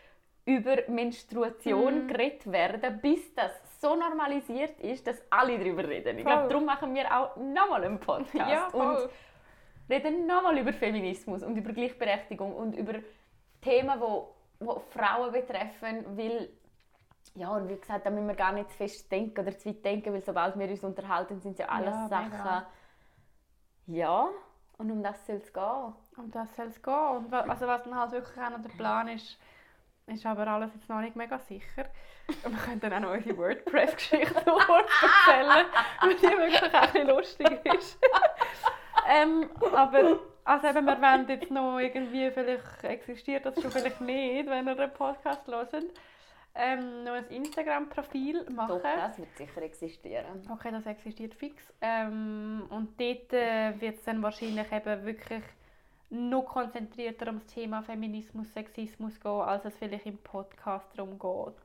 [0.45, 2.07] über Menstruation Mhm.
[2.07, 3.51] geredet werden, bis das
[3.81, 6.17] so normalisiert ist, dass alle darüber reden.
[6.19, 8.35] Ich glaube, darum machen wir auch nochmal einen Podcast.
[8.51, 8.95] Ja, voll.
[9.03, 9.09] Und
[9.89, 12.93] reden nochmal über Feminismus und über Gleichberechtigung und über
[13.61, 16.49] Themen, wo, wo Frauen betreffen, weil
[17.35, 19.83] ja, und wie gesagt, da müssen wir gar nicht zu fest denken oder zu weit
[19.85, 22.29] denken, weil sobald wir uns unterhalten, sind ja alles Ja, Sachen.
[22.31, 22.65] mega.
[23.87, 24.27] Ja,
[24.77, 25.93] und um das soll es gehen.
[26.17, 26.93] Um das soll es gehen.
[27.17, 29.37] Und wa- also was dann halt wirklich auch noch der Plan ist,
[30.07, 31.85] ist aber alles jetzt noch nicht mega sicher.
[32.43, 35.65] Und wir können dann auch noch unsere WordPress-Geschichte erzählen,
[36.01, 37.99] weil die wirklich auch ein bisschen lustig ist.
[39.09, 44.47] ähm, aber also eben, wir wollen jetzt noch irgendwie, vielleicht existiert das schon, vielleicht nicht,
[44.49, 45.73] wenn ihr den Podcast hört,
[46.55, 48.79] ähm, noch ein Instagram-Profil machen.
[48.81, 50.47] Doch, das wird sicher existieren.
[50.51, 51.61] Okay, das existiert fix.
[51.81, 55.43] Ähm, und dort äh, wird es dann wahrscheinlich eben wirklich
[56.09, 61.55] noch konzentrierter um das Thema Feminismus, Sexismus gehen, als es vielleicht im Podcast darum geht.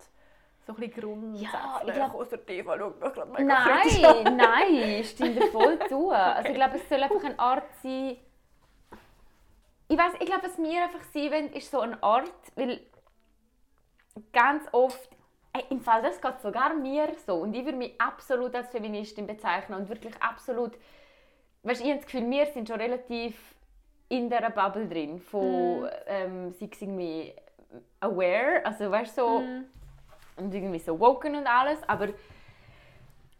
[0.66, 1.52] So ein bisschen grundsätzlich.
[1.52, 6.10] Ja, ich glaub- Außer Eva schaut mich gerade Nein, nein, ich stimme dir voll zu.
[6.12, 8.16] Also ich glaube, es soll einfach eine Art sein.
[9.88, 12.80] Ich weiß, ich glaube, was wir einfach sein wollen, ist so eine Art, weil
[14.32, 15.08] ganz oft,
[15.52, 19.26] ey, im Fall das geht sogar mir so und ich würde mich absolut als Feministin
[19.26, 20.72] bezeichnen und wirklich absolut,
[21.62, 23.36] weißt, ich habe das Gefühl, wir sind schon relativ
[24.08, 27.32] in dieser Bubble drin von, ähm, sei es irgendwie
[28.00, 29.64] aware, also weißt so Mhm.
[30.36, 32.08] und irgendwie so woken und alles, aber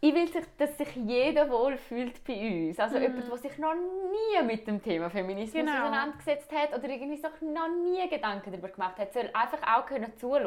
[0.03, 2.78] ich will, dass sich jeder wohl fühlt bei uns.
[2.78, 5.72] Also jemand, der sich noch nie mit dem Thema Feminismus Genau.
[5.82, 10.16] auseinandergesetzt hat oder irgendwie sich noch nie Gedanken darüber gemacht hat, soll einfach auch können
[10.16, 10.46] zuhören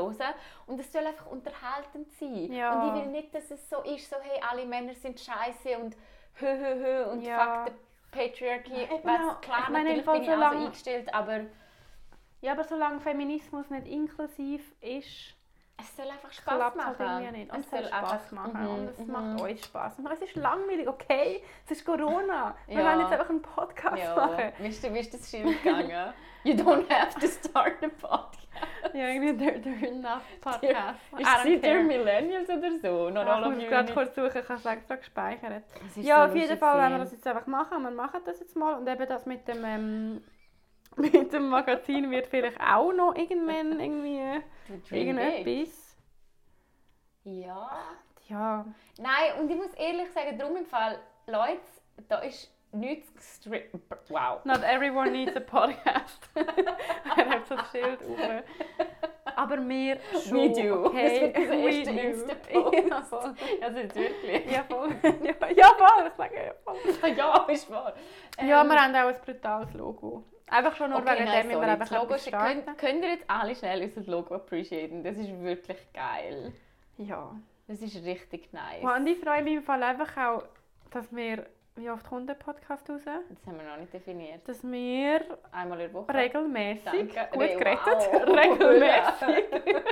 [0.66, 2.52] und es soll einfach unterhaltend sein.
[2.52, 2.74] Ja.
[2.74, 5.96] Und ich will nicht, dass es so ist, so hey, alle Männer sind scheiße und
[6.40, 7.66] hö hö hö und Ja.
[7.66, 8.88] fuck the patriarchy.
[9.04, 9.42] Was, auch.
[9.42, 11.42] klar, Ich meine, natürlich bin ich auch so eingestellt, aber
[12.42, 15.36] Ja, aber solange Feminismus nicht inklusiv ist,
[15.84, 16.96] es soll einfach Spaß halt machen.
[17.24, 17.54] irgendwie nicht.
[17.54, 18.62] Und Es soll Spaß machen.
[18.62, 19.12] Mhm, Und es mhm.
[19.12, 20.00] macht euch Spaß.
[20.00, 21.44] Und es ist langweilig, okay?
[21.66, 22.56] Es ist Corona.
[22.68, 22.86] Wir Ja.
[22.86, 24.52] wollen jetzt einfach einen Podcast Ja, machen.
[24.60, 26.14] wie ist, wie ist das Schild gegangen?
[26.46, 28.48] You don't have to start a podcast.
[28.94, 31.00] Ja, irgendwie der, der Enough Podcast.
[31.18, 31.84] I Ist sie der.
[31.84, 33.10] Millennials oder so?
[33.10, 35.64] Not Ja, all ich muss gerade kurz suchen, ich habe es extra gespeichert.
[35.96, 37.82] Ja, so auf jeden Fall werden wir das jetzt einfach machen.
[37.82, 38.78] Wir machen das jetzt mal.
[38.78, 40.24] Und eben das mit dem, ähm,
[41.12, 44.42] mit dem Magazin wird vielleicht auch noch irgendwann irgendwie
[44.92, 45.98] irgendetwas.
[47.24, 47.70] Ja.
[48.30, 48.66] Ja,
[48.98, 51.60] Nein, und ich muss ehrlich sagen, darum im Fall, Leute,
[52.08, 53.76] da ist nichts gestrippt.
[54.10, 54.44] Wow.
[54.46, 56.20] not everyone needs a podcast.
[56.36, 58.44] er hat so das Schild oben.
[59.36, 60.86] Aber wir schon, We do.
[60.86, 61.34] okay?
[61.34, 62.70] Das wird erster do.
[62.70, 63.42] Insta-Post.
[63.60, 63.68] Ja.
[63.68, 64.52] Also jetzt wirklich.
[64.52, 64.96] Ja, voll.
[65.04, 66.08] Ja, ja, voll.
[66.08, 67.10] Ich sage ja, voll.
[67.16, 67.94] ja, ist wahr.
[68.38, 70.24] Ja, Ähm, wir haben auch ein brutales Logo.
[70.48, 71.68] Einfach schon nur Okay, wegen nein, dem, weil sorry.
[71.68, 75.04] wir Das einfach Logo könnt, könnt ihr jetzt alle schnell unser Logo appreciaten?
[75.04, 76.54] Das ist wirklich geil.
[76.98, 77.36] Ja.
[77.68, 78.84] Das ist richtig nice.
[78.84, 80.44] Und ich freue mich im Fall einfach auch,
[80.92, 83.02] dass wir, wie oft kommt der Podcast raus?
[83.06, 84.48] Das haben wir noch nicht definiert.
[84.48, 85.22] Dass wir
[85.52, 86.14] Einmal in der Woche.
[86.14, 86.84] regelmäßig,
[87.14, 87.28] Danke.
[87.32, 88.38] gut Re- gerettet, wow.
[88.38, 89.46] regelmäßig,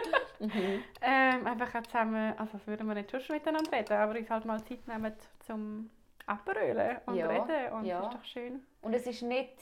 [0.42, 0.84] Mhm.
[1.04, 4.44] ähm, einfach auch zusammen, also das würden wir nicht schon miteinander reden, aber uns halt
[4.46, 5.14] mal Zeit nehmen
[5.46, 5.90] zum
[6.26, 8.00] Abrölen und Ja, reden und ja.
[8.02, 8.66] das ist doch schön.
[8.82, 9.54] Und es ist nicht.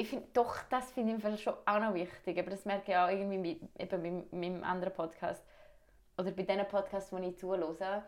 [0.00, 2.38] Ich finde, doch, das finde ich im Fall schon auch noch wichtig.
[2.38, 5.42] Aber das merke ich auch irgendwie mit, eben mit meinem anderen Podcast.
[6.16, 8.04] Oder bei diesen Podcasts, die ich zuhöre.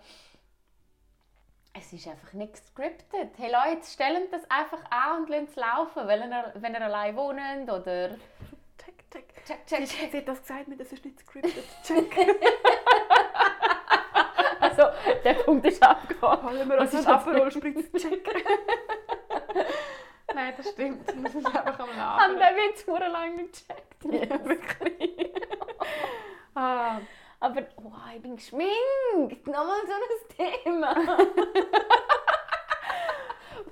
[1.72, 3.30] Es ist einfach nicht gescriptet.
[3.36, 6.06] Hey Leute, stellen das einfach an und lassen es laufen.
[6.06, 8.10] Wenn ihr, wenn ihr allein wohnt oder.
[8.78, 9.34] Check, check.
[9.46, 10.10] Check, Sie, check, check.
[10.12, 11.64] sie hat das gesagt, mir, das ist nicht scripted.
[11.84, 12.16] Check.
[14.60, 14.82] Also,
[15.24, 16.42] der Punkt ist abgehauen.
[16.42, 17.26] Holen wir uns einen das?
[17.26, 17.90] Aperol Spritz.
[18.00, 18.28] Check.
[20.34, 21.06] Nein, das stimmt.
[21.22, 22.54] Wir sind einfach am Haben Labern.
[22.56, 24.30] den Witz sehr lange nicht gecheckt.
[24.30, 25.32] Ja, wirklich.
[26.54, 26.98] ah,
[27.40, 29.46] Aber wow, ich bin geschminkt.
[29.46, 30.94] Nochmal so ein Thema.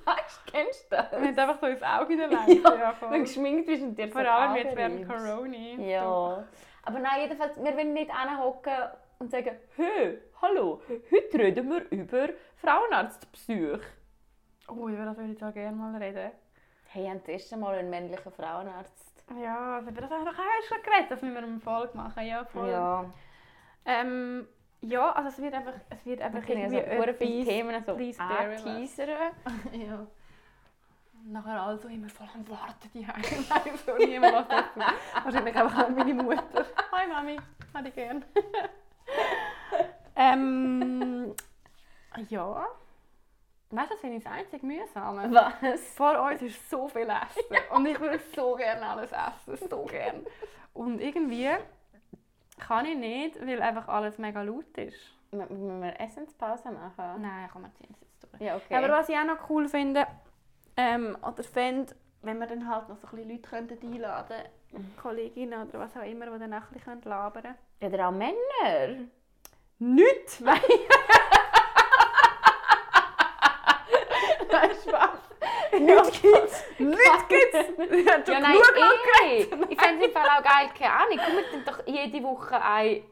[0.05, 1.11] weißt du, kennst du das?
[1.11, 2.63] wir haben einfach so ins Auge hineinlegt.
[2.65, 3.11] Ja, Ja, voll.
[3.11, 5.07] Wenn geschminkt bist und dir so Vor allem jetzt während.
[5.07, 5.57] Corona.
[5.57, 6.43] Ja.
[6.83, 8.73] Aber nein, jedenfalls, wir wollen nicht anhocken
[9.19, 13.79] und sagen, hey, hallo, heute reden wir über Frauenarztbesuch.
[14.69, 16.31] Oh, über das würde ich so gerne mal reden.
[16.91, 19.23] Hey, haben das erste Mal einen männlichen Frauenarzt?
[19.39, 22.25] Ja, also über das haben wir doch auch schon geredet, dass wir eine Folge machen.
[22.25, 22.71] Ja, voll.
[22.71, 23.05] Ja.
[23.85, 24.47] Ähm,
[24.81, 27.91] ja, also es wird einfach, es wird Wir einfach irgendwie so viele etwas Themen so
[27.91, 29.09] anteasern.
[29.73, 30.07] Ja.
[31.21, 33.21] Und nachher also immer voll am Warten, die Heim.
[33.49, 34.79] Nein, so niemand was dazu.
[35.23, 36.65] Wahrscheinlich einfach auch meine Mutter.
[36.91, 37.37] Hi Mami,
[37.75, 38.25] hätte ich gern.
[40.15, 41.35] ähm,
[42.29, 42.67] ja.
[43.71, 45.29] Weißt du, das finde ich das einzig Mühsame.
[45.61, 45.93] Was?
[45.95, 47.75] Vor uns ist so viel Essen.
[47.75, 49.67] Und ich würde so gerne alles essen.
[49.69, 50.23] So gerne.
[50.73, 51.49] Und irgendwie
[52.57, 54.97] kann ich nicht, weil einfach alles mega laut ist.
[55.31, 57.21] Müssen wir Essenspause machen?
[57.21, 58.41] Nein, komm, wir ziehen es jetzt durch.
[58.41, 58.65] Ja, okay.
[58.73, 60.07] Ja, aber was ich auch noch cool finde,
[60.75, 64.37] ähm, oder fände, wenn wir dann halt noch so ein bisschen Leute könnten einladen
[64.71, 67.93] könnten, Kolleginnen oder was auch immer, die dann ein bisschen labern können.
[67.93, 69.05] Oder auch Männer.
[69.77, 70.41] Nicht!
[70.41, 70.59] Nein!
[74.38, 75.79] Nein, Spaß!
[75.79, 76.63] Nicht gibt's!
[76.79, 78.57] Nicht hab schon Ja, nein,
[79.25, 79.37] eh.
[79.69, 81.19] Ich fände es im Fall auch geil, keine Ahnung.
[81.23, 83.03] Komm, wir tun doch jede Woche ein...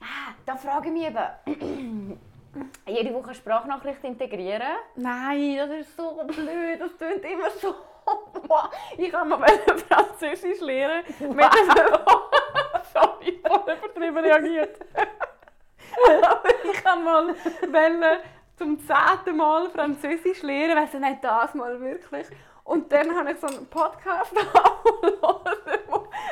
[0.00, 2.20] Ah, da frage ich mich eben...
[2.86, 4.76] jede Woche Sprachnachricht integrieren.
[4.96, 6.80] Nein, das ist so blöd.
[6.80, 7.74] Das klingt immer so.
[8.06, 8.70] Wow.
[8.96, 9.44] Ich kann mal
[9.88, 11.02] Französisch lernen.
[11.18, 11.34] Mit dem
[12.92, 14.78] Sorry, voll übertrieben reagiert.
[16.22, 18.04] Aber ich kann mal wollen,
[18.56, 22.26] zum zehnten Mal Französisch lernen, weil nicht das mal wirklich.
[22.66, 24.42] Und dann habe ich so einen Podcast der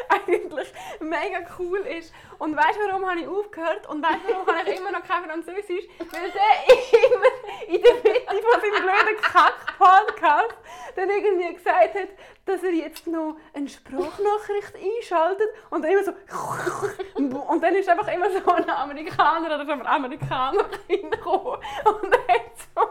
[0.08, 2.12] eigentlich mega cool ist.
[2.38, 3.88] Und weißt du, warum habe ich aufgehört?
[3.88, 5.84] Und weißt du, warum kann ich immer noch kein Französisch?
[5.98, 7.30] Weil der immer
[7.68, 10.56] in der Mitte von seinem blöden Kack-Podcast
[10.96, 12.08] dann irgendwie gesagt hat,
[12.46, 16.12] dass er jetzt noch eine Sprachnachricht einschaltet und dann immer so
[17.14, 22.52] und dann ist einfach immer so ein Amerikaner oder so ein Amerikaner reingekommen und hat
[22.74, 22.82] so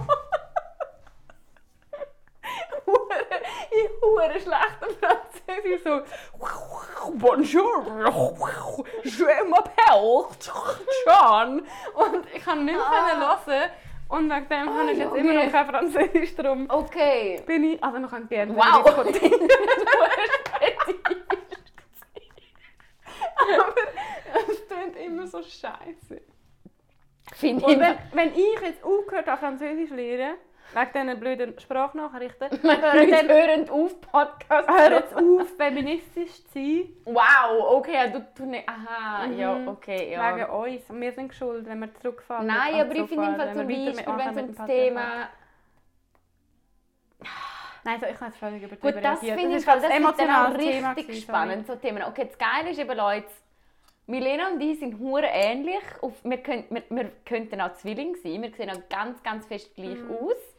[2.85, 3.41] hure-
[3.75, 6.01] in hure schlechten Französisch so
[7.15, 7.85] Bonjour,
[9.03, 10.27] je m'appelle
[11.05, 11.59] John
[11.95, 13.39] und ich kann nicht mehr Ah.
[13.45, 13.69] hören
[14.09, 15.45] und wegen dem habe ich jetzt immer okay.
[15.45, 17.41] noch kein Französisch drum Okay.
[17.45, 18.85] bin ich, also wir können gerne Wow.
[18.85, 19.05] aber
[24.49, 26.21] es klingt immer so scheiße.
[27.33, 27.79] Finde ich...
[27.79, 30.37] wenn, wenn ich jetzt aufgehört habe, Französisch zu lernen,
[30.75, 36.53] wegen diesen blöden Sprachnachrichten, Leute hören dann hören auf, Podcast hör jetzt auf, feministisch zu
[36.53, 38.67] sein, Wow, okay, ja, du, du nicht...
[38.67, 39.67] Aha, ja, Mhm.
[39.67, 40.35] okay, ja.
[40.35, 40.83] wegen uns.
[40.89, 42.47] Wir sind schuld, wenn wir zurückfallen.
[42.47, 44.65] Nein, aber ich finde im Fall zum wir Beispiel, wenn es um das.
[44.67, 45.29] Thema...
[47.85, 51.07] Nein, so, ich habe jetzt völlig übertrieben Gut, das finde ich das emotionales Thema richtig
[51.07, 52.03] gewesen, spannend, so Themen.
[52.03, 53.27] Okay, das Geile ist eben, Leute,
[54.07, 55.81] Milena und ich sind hure ähnlich.
[56.23, 58.41] Wir, können, wir, wir könnten auch Zwilling sein.
[58.41, 60.11] Wir sehen auch ganz, ganz fest gleich Mhm.
[60.11, 60.52] aus.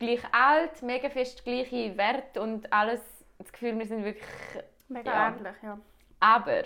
[0.00, 3.00] Gleich alt, mega fest gleiche Werte und alles.
[3.38, 4.26] Das Gefühl, wir sind wirklich...
[4.88, 5.28] Mega Ja.
[5.28, 5.78] ähnlich, ja.
[6.18, 6.62] Aber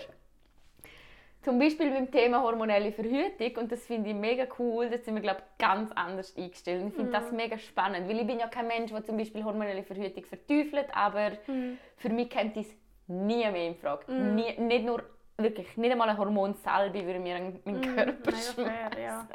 [1.43, 5.21] zum Beispiel beim Thema hormonelle Verhütung, und das finde ich mega cool, da sind wir,
[5.21, 6.81] glaube ich, ganz anders eingestellt.
[6.81, 9.43] Und Ich finde das mega spannend, weil ich bin ja kein Mensch, der zum Beispiel
[9.43, 11.33] hormonelle Verhütung verteufelt, aber
[11.97, 12.65] für mich kommt das
[13.07, 14.11] nie mehr in Frage.
[14.11, 15.03] Nie, nicht nur,
[15.37, 18.71] wirklich, nicht einmal eine Hormonsalbe würde mir meinen Körper Mega schmecken.
[18.71, 19.27] fair, ja.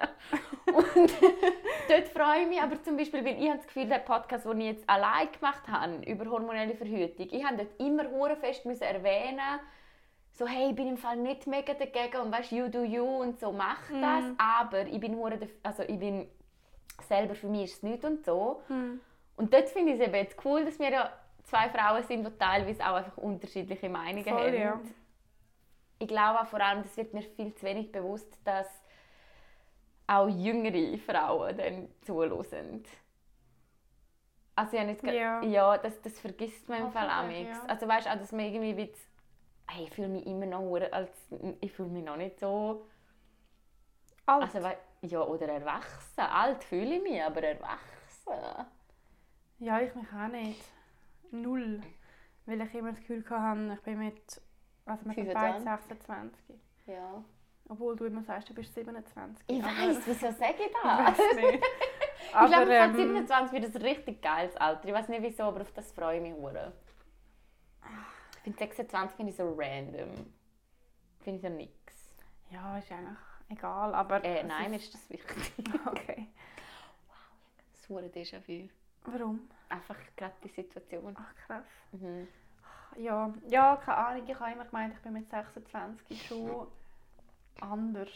[0.72, 1.12] Und
[1.88, 4.60] dort freue ich mich aber zum Beispiel, weil ich habe das Gefühl, der Podcast, den
[4.60, 8.82] ich jetzt allein gemacht habe, über hormonelle Verhütung, ich habe dort immer hure fest müssen
[8.82, 9.60] erwähnen
[10.32, 13.38] so hey, ich bin im Fall nicht mega dagegen und weißt, you do you und
[13.38, 16.28] so, mach das, aber ich bin hure, also ich bin
[17.08, 18.62] selber, für mich ist es nicht und so.
[19.36, 21.12] Und dort finde ich es eben jetzt cool, dass wir ja
[21.44, 24.54] zwei Frauen sind, die teilweise auch einfach unterschiedliche Meinungen Voll, haben.
[24.54, 24.80] ja.
[26.00, 28.66] Ich glaube auch vor allem, das wird mir viel zu wenig bewusst, dass
[30.06, 32.82] auch jüngere Frauen dann zuhören.
[34.56, 35.12] Also ich jetzt Ja.
[35.12, 35.42] ja.
[35.42, 37.64] ja, das, das vergisst man im Fall auch ja.
[37.68, 38.92] Also weißt du, auch, dass man irgendwie wie
[39.68, 41.28] hey, ich fühle mich immer noch als
[41.60, 42.86] ich fühle mich noch nicht so
[44.26, 44.42] Alt.
[44.54, 44.68] also
[45.02, 46.20] ja oder erwachsen.
[46.20, 48.66] Alt fühle ich mich, aber erwachsen.
[49.58, 50.64] Ja, ich mich auch nicht.
[51.30, 51.80] Null.
[52.46, 54.40] Weil ich immer das Gefühl hatte, ich bin mit,
[54.86, 55.34] also mit 25.
[55.34, 56.56] beiden 26.
[56.86, 57.22] Ja.
[57.68, 59.44] Obwohl du immer sagst, du bist 27.
[59.48, 61.18] Ich weiß, wieso sage ich Ich das?
[61.18, 61.64] weiß nicht.
[62.22, 64.86] Ich Aber, glaube, ähm, ähm, 27 wird ein richtig geiles Alter.
[64.86, 66.72] Ich weiß nicht wieso, aber auf das freue ich mich hure.
[68.36, 70.10] Ich finde 26 finde ich so random.
[71.20, 71.72] Finde ich so nix.
[72.50, 73.16] ja, ist eigentlich
[73.48, 74.22] egal, aber...
[74.22, 75.52] Äh, nein, mir ist- ist das wichtig.
[75.86, 76.28] Okay.
[77.72, 78.68] Das hure Déjà-vu.
[79.06, 79.48] Warum?
[79.70, 81.16] Einfach gerade die Situation.
[81.18, 81.64] Ach, krass.
[81.92, 82.28] Mhm.
[82.96, 84.22] Ja, ja, keine Ahnung.
[84.26, 86.66] Ich habe immer gemeint, ich bin mit 26 schon
[87.60, 88.08] anders.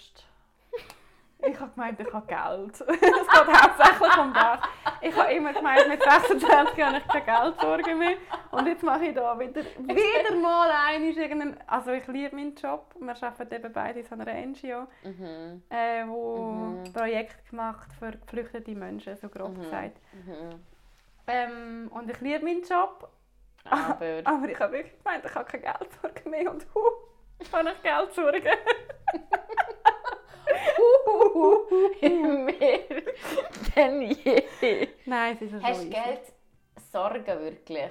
[1.47, 2.81] Ich habe gemeint, ich habe Geld.
[2.81, 4.61] es geht hauptsächlich um das.
[5.03, 6.49] Ich habe immer gemeint, mit 26
[6.83, 8.17] habe ich keine Geldsorgen mehr.
[8.51, 11.57] Und jetzt mache ich da wieder, wieder mal einen.
[11.67, 12.95] Also ich liebe meinen Job.
[12.99, 15.63] Wir arbeiten eben beide in so einer NGO, Mhm.
[15.69, 16.93] äh, wo Mhm.
[16.93, 19.61] Projekte gemacht für geflüchtete Menschen, so grob Mhm.
[19.63, 19.99] gesagt.
[20.13, 20.61] Mhm.
[21.27, 23.11] Ähm, und ich liebe meinen Job.
[23.65, 26.51] Aber Aber ich habe wirklich gemeint, ich habe keine Geldsorgen mehr.
[26.51, 26.81] Und hu,
[27.53, 28.43] habe ich Geldsorgen.
[32.01, 32.79] mehr
[33.77, 34.89] denn je.
[35.07, 35.91] Nein, es ist so Hast du easy.
[35.91, 36.21] Geld
[36.93, 37.91] Sorgen wirklich?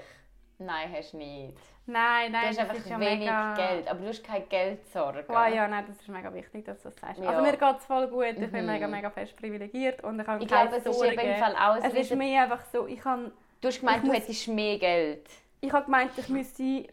[0.60, 1.58] Nein, hast du nicht.
[1.86, 3.54] Nein, nein, Du hast einfach ist ja wenig mega...
[3.56, 5.26] Geld, aber du hast keine Geldsorgen.
[5.28, 7.22] Oh, ja, nein, das ist mega wichtig, dass du das sagst.
[7.22, 7.30] Ja.
[7.30, 8.72] Also mir geht es voll gut, ich bin Mhm.
[8.72, 11.56] mega, mega fest privilegiert und ich habe Ich keine glaube, es ist eben im Fall
[11.58, 14.48] auch Es ist mehr einfach so, ich habe Du hast gemeint, Ich du muss- hättest
[14.50, 15.30] mehr Geld.
[15.64, 16.92] Ich habe gemeint, ich müsste, also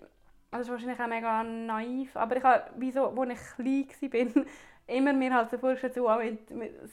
[0.51, 3.39] das ist wahrscheinlich auch mega naiv, aber ich habe, wieso, als ich
[4.09, 4.45] klein war,
[4.87, 6.09] immer mir halt so vorgestellt, so,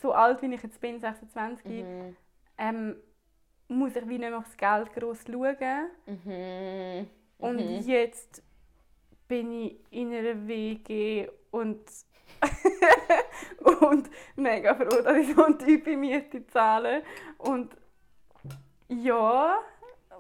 [0.02, 2.16] so alt wie ich jetzt bin, 26, Mhm.
[2.58, 2.96] ähm,
[3.68, 5.90] muss ich wie nicht mehr aufs Geld gross schauen.
[6.08, 7.08] Mhm.
[7.38, 7.82] Und Mhm.
[7.86, 8.42] jetzt
[9.28, 11.82] bin ich in einer WG und,
[13.82, 17.04] und mega froh, dass ich so einen Typ in Miete zahle.
[17.38, 17.76] Und
[18.90, 19.60] ja,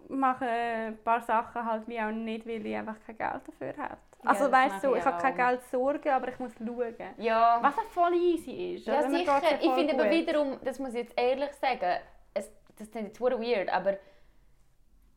[0.10, 3.97] mache ein paar Sachen halt wie auch nicht, weil ich einfach kein Geld dafür habe.
[4.26, 5.36] Also weißt du, so, ich ich habe kein.
[5.36, 6.95] Geld sorgen, aber ich muss schauen.
[7.18, 7.60] Ja.
[7.62, 8.88] Was auch voll easy ist.
[8.88, 9.41] Ja, sicher.
[9.43, 11.99] ja Ich finde aber wiederum, das muss ich jetzt ehrlich sagen,
[12.34, 13.97] es, das klingt jetzt weird, aber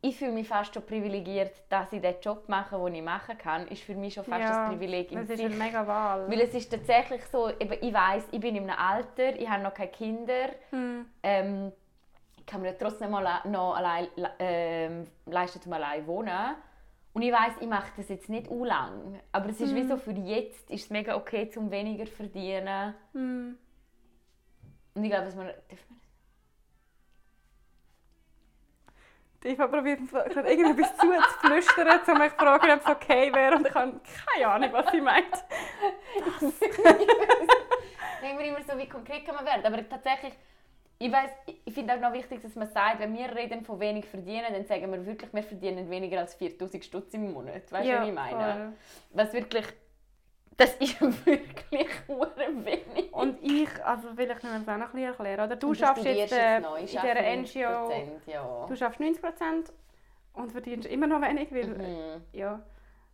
[0.03, 3.69] ich fühle mich fast schon privilegiert, dass ich den Job mache, den ich machen kann,
[3.69, 6.31] ist für mich schon fast Ja, ein Privileg Das ist eine mega Wahl.
[6.31, 9.63] Weil es ist tatsächlich so, eben, ich weiß, ich bin in einem Alter, ich habe
[9.63, 11.07] noch keine Kinder, Hm.
[11.23, 11.73] ähm,
[12.51, 16.57] ich kann mir trotzdem mal le- noch allein le- ähm, leisten, um allein wohnen.
[17.13, 20.11] Und ich weiß, ich mache das jetzt nicht lang, aber es ist wie so für
[20.11, 22.93] jetzt ist es mega okay, zum weniger zu verdienen.
[23.13, 23.57] Hm.
[24.95, 25.55] Und ich glaube, dass man, man
[29.45, 33.55] Eva probiert gerade irgendetwas zu zu flüstern, um mich zu fragen, ob es okay wäre.
[33.55, 35.35] Und ich habe keine Ahnung, was sie meint.
[38.21, 39.65] denken wir immer so, wie konkret kann man werden.
[39.65, 40.35] Aber tatsächlich,
[41.03, 41.31] ich weiß,
[41.65, 44.67] ich finde auch noch wichtig, dass man sagt, wenn wir reden von wenig verdienen, dann
[44.67, 47.73] sagen wir wirklich, wir verdienen weniger als 4000 Stutz im Monat.
[47.73, 48.31] Weißt du, was ich meine?
[48.55, 48.73] voll.
[49.13, 49.67] Was wirklich,
[50.59, 53.11] das ist wirklich hure wenig.
[53.13, 55.47] Und ich, also will ich mir das auch noch ein bisschen erklären.
[55.47, 55.57] Oder?
[55.57, 58.67] Du Und schaffst jetzt äh, neu, in dieser NGO, 90%, ja.
[58.69, 59.71] du schaffst 90%
[60.35, 62.23] und verdienst immer noch wenig, weil, Mhm.
[62.33, 62.61] ja.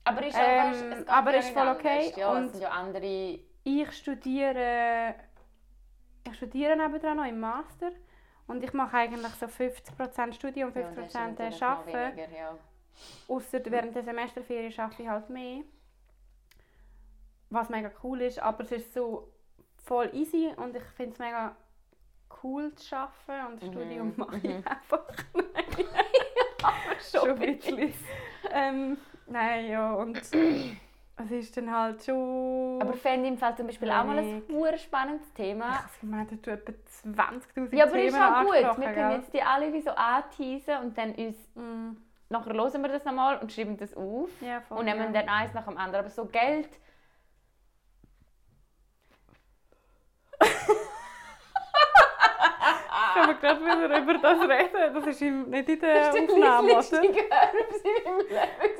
[0.03, 1.79] Aber ist, Ähm, auch, weißt, es aber ja ist voll anders.
[1.79, 3.39] okay Ja, und- es sind ja andere...
[3.69, 5.15] Ich studiere,
[6.27, 7.91] ich studiere nebenan noch im Master
[8.47, 12.35] und ich mache eigentlich so 50% Studium, Ja, das 50% ist natürlich noch Arbeiten.
[12.35, 12.57] ja.
[13.29, 15.63] Ausser während der Semesterferien arbeite ich halt mehr.
[17.51, 19.31] Was mega cool ist, aber es ist so
[19.85, 21.55] voll easy und ich finde es mega
[22.43, 24.65] cool zu arbeiten und das Mhm, Studium mache ich mhm.
[24.67, 25.07] einfach.
[27.13, 27.93] schon ein bisschen.
[28.51, 28.97] ähm,
[29.27, 30.21] nein, ja, und
[31.25, 32.79] es ist dann halt schon...
[32.81, 35.71] Aber fände im Fall zum Beispiel auch mal ein hure spannendes Thema.
[35.71, 38.81] ich habe gemeint, du etwa 20'000 Ja, aber Themen ist auch gut.
[38.81, 41.37] Wir können jetzt die alle wie so anteasen und dann uns...
[41.55, 41.97] Mm,
[42.29, 44.29] Nachher hören wir das nochmal und schreiben das auf.
[44.41, 45.23] ja, voll, und nehmen ja.
[45.23, 46.05] dann eins nach dem anderen.
[46.05, 46.69] Aber so Geld...
[53.17, 54.95] Können wir gerade wieder über das reden?
[54.95, 57.01] Das ist im, nicht in der Das ist Aufnahme, der oder?
[57.03, 57.17] Leben.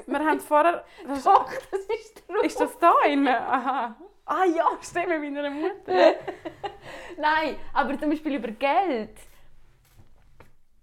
[0.07, 0.85] Wir haben vorher...
[1.07, 2.43] Das, Doch, das ist drauf.
[2.43, 3.27] ist das da drin?
[3.29, 3.97] Aha.
[4.27, 5.75] Ah ja, stimmt, mit meiner Mutter.
[7.17, 9.17] Nein, aber zum Beispiel über Geld.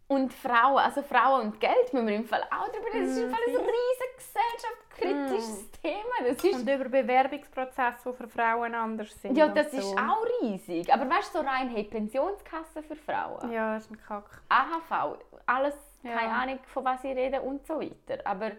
[0.08, 3.06] Und Frauen, also Frauen und Geld müssen wir im Fall auch darüber reden.
[3.08, 6.28] Das ist im Fall ein riesen gesellschaftskritisches Thema.
[6.28, 9.38] Das ist, Und über Bewerbungsprozesse, die für Frauen anders sind.
[9.38, 9.78] ja, das so.
[9.78, 10.93] ist auch riesig.
[10.93, 14.41] Aber weißt du, so rein, hey, Pensionskasse für Frauen, Ja, das ist ein Kack.
[14.49, 16.18] AHV, alles, Ja.
[16.18, 18.22] keine Ahnung, von was ich rede und so weiter.
[18.26, 18.51] Aber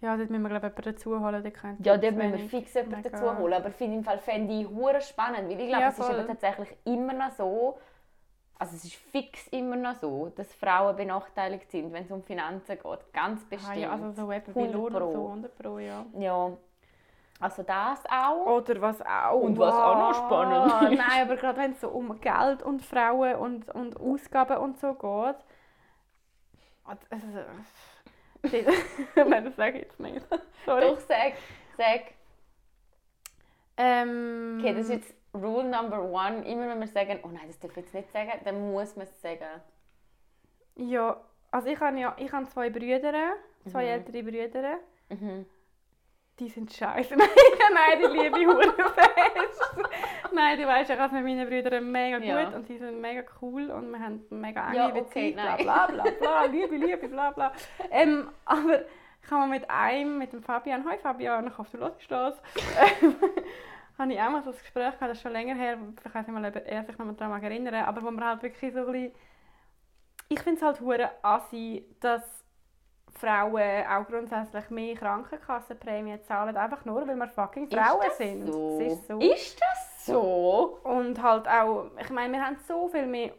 [0.00, 2.32] Ja, dort müssen wir glaube ich jemanden dazu holen, der kennt ja, das dort müssen
[2.38, 3.10] wir fix jemanden Mega.
[3.10, 3.54] dazu holen.
[3.54, 6.26] Aber finde im Fall fände ich hure spannend, weil ich glaube, Ja, es ist eben
[6.26, 7.78] tatsächlich immer noch so,
[8.58, 12.78] also es ist fix immer noch so, dass Frauen benachteiligt sind, wenn es um Finanzen
[12.78, 13.12] geht.
[13.12, 13.76] Ganz bestimmt.
[13.76, 15.12] Ah, ja, also so wie 100 Lohn und Pro.
[15.12, 16.06] so, 100 Pro, ja.
[16.18, 16.50] Ja,
[17.40, 18.46] also das auch.
[18.46, 19.40] Oder was auch.
[19.40, 20.98] Und was auch noch spannend ist.
[20.98, 24.94] Nein, aber gerade wenn es so um Geld und Frauen und, und Ausgaben und so
[24.94, 25.36] geht.
[26.84, 27.26] Also,
[29.26, 30.24] Nein, das sage ich jetzt nicht.
[30.66, 30.82] Sorry.
[30.82, 31.32] Doch, sag,
[31.76, 32.02] sag.
[33.76, 36.44] Ähm, Okay, das ist jetzt Rule number one.
[36.48, 39.06] Immer wenn wir sagen, oh nein, das darf ich jetzt nicht sagen, dann muss man
[39.06, 39.60] es sagen.
[40.76, 41.20] Ja,
[41.50, 43.12] also ich habe ja ich habe zwei Brüder,
[43.70, 43.88] zwei Mhm.
[43.90, 44.76] ältere Brüder.
[45.10, 45.46] Mhm.
[46.40, 47.14] die sind scheiße.
[47.16, 47.28] Nein,
[47.72, 49.62] nein, die liebe Hurenfest.
[50.32, 52.48] nein, du weißt ja, ich mit meinen Brüdern mega gut Ja.
[52.48, 55.86] und die sind mega cool und wir haben eine mega enge Ja, Beziehung, okay, bla
[55.86, 57.52] bla bla bla, Liebe, Liebe, bla bla.
[57.92, 58.82] Ähm, aber
[59.22, 62.42] ich habe mit einem, mit dem Fabian, hi Fabian, ich hoffe, du hörst das,
[63.98, 66.26] habe ich auch mal so ein Gespräch gehabt, das ist schon länger her, ich weiß
[66.26, 68.80] nicht mal, ob er sich noch mal daran erinnern aber wo man halt wirklich so
[68.80, 69.12] ein bisschen,
[70.28, 72.44] ich finde es halt hure assi, dass
[73.16, 78.46] Frauen auch grundsätzlich mehr Krankenkassenprämien zahlen, einfach nur, weil wir fucking Frauen ist sind.
[78.46, 78.80] So?
[78.80, 79.18] Ist so.
[79.20, 80.80] Ist das so?
[80.82, 83.32] Und halt auch, ich meine, wir haben so viel mehr,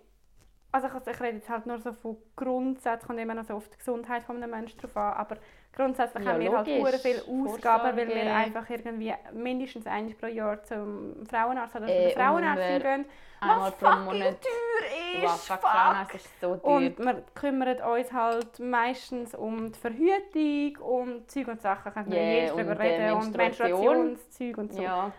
[0.71, 3.67] also ich, ich rede jetzt halt nur so von Grundsätzen, kommt immer noch so auf
[3.69, 5.37] die Gesundheit von einem Menschen drauf an, aber
[5.75, 6.83] grundsätzlich Ja, haben wir halt logisch.
[6.83, 12.09] hure viel Ausgaben, weil wir einfach irgendwie mindestens einmal pro Jahr zum Frauenarzt oder Äh,
[12.11, 13.05] Frauenärztin gehen,
[13.41, 15.69] was fucking teuer ist, fuck, fuck.
[15.71, 16.63] Frauenarzt ist so teuer.
[16.75, 22.17] Und wir kümmern uns halt meistens um die Verhütung und Zeug und Sachen, können wir
[22.17, 24.05] Yeah, darüber reden und Menstruation.
[24.07, 24.81] Menstruationszeug und so.
[24.81, 25.11] ja.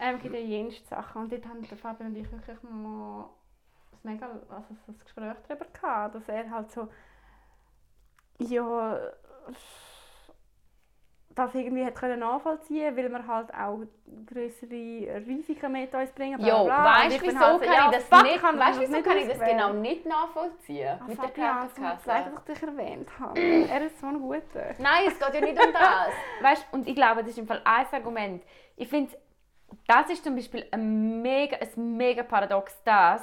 [0.00, 1.22] Ähm, gibt ja jenste Sachen.
[1.22, 3.24] Und dort haben der Fabian und ich wirklich mal
[3.92, 6.88] ein mega, also ein Gespräch darüber gehabt, dass er halt so,
[8.38, 8.98] ja,
[11.34, 13.80] das irgendwie hat können nachvollziehen weil wir halt auch
[14.26, 16.38] größere Risiken mit uns bringen.
[16.38, 16.76] bla, Jo, bla.
[16.78, 18.80] Und weißt du, wieso halt so, kann ja, ich das fuck, nicht, ich habe weißt,
[18.82, 20.98] das wieso kann ich das genau nicht nachvollziehen?
[21.00, 22.06] Ah, mit der mir leid, Krankenkasse.
[22.08, 23.40] dass ich dich erwähnt habe.
[23.70, 24.74] er ist so ein guter.
[24.78, 26.08] Nein, es geht ja nicht um das.
[26.42, 28.42] weißt, und ich glaube, das ist im Fall ein Argument.
[28.76, 29.16] Ich finde,
[29.86, 33.22] das ist zum Beispiel ein mega, ein mega Paradox, dass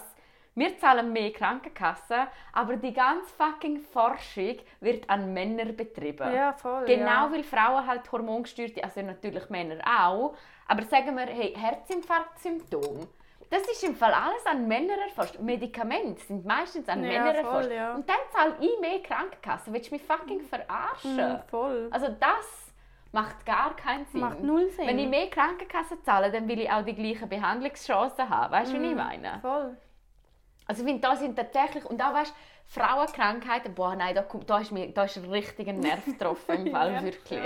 [0.59, 6.33] wir zahlen mehr Krankenkasse, aber die ganze fucking Forschung wird an Männer betrieben.
[6.33, 6.85] Ja, voll.
[6.85, 7.31] Genau, ja.
[7.31, 10.35] weil Frauen halt hormongesteuerte, also natürlich Männer auch,
[10.67, 13.07] aber sagen wir, hey, Herzinfarktsymptom,
[13.49, 15.39] das ist im Fall alles an Männer erforscht.
[15.39, 17.71] Medikamente sind meistens an Ja, Männer voll, erforscht.
[17.71, 17.95] ja.
[17.95, 19.73] Und dann zahle ich mehr Krankenkasse.
[19.73, 21.15] Willst du mich fucking verarschen?
[21.17, 21.87] Mhm, voll.
[21.91, 22.73] Also das
[23.11, 24.21] macht gar keinen Sinn.
[24.21, 24.85] Macht null Sinn.
[24.85, 28.53] Wenn ich mehr Krankenkasse zahle, dann will ich auch die gleichen Behandlungschancen haben.
[28.53, 28.83] Weißt du, Mhm.
[28.83, 29.39] wie ich meine?
[29.41, 29.77] Voll.
[30.69, 32.31] Also ich finde, da sind tatsächlich, und auch weißt
[32.67, 36.93] Frauenkrankheiten, boah nein, da, da, ist mir, da ist ein richtiger Nerv getroffen im Fall,
[36.93, 37.41] Ja, wirklich.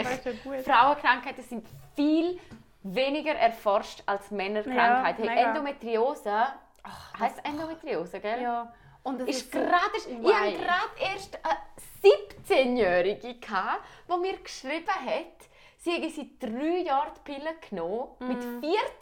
[0.45, 0.57] Ja.
[0.61, 1.65] Frauenkrankheiten sind
[1.95, 2.37] viel
[2.83, 5.23] weniger erforscht als Männerkrankheiten.
[5.23, 5.45] Ja, hey.
[5.45, 6.47] Endometriose,
[6.83, 8.41] ach, heißt Endometriose, gell?
[8.41, 8.73] Ja.
[9.03, 10.57] Und das Ist ist so gerade, ich hatte weird.
[10.57, 15.47] gerade erst eine 17-Jährige, gehabt, die mir geschrieben hat,
[15.83, 18.09] sie hätte seit drei Jahren die Pille genommen.
[18.19, 18.43] Mit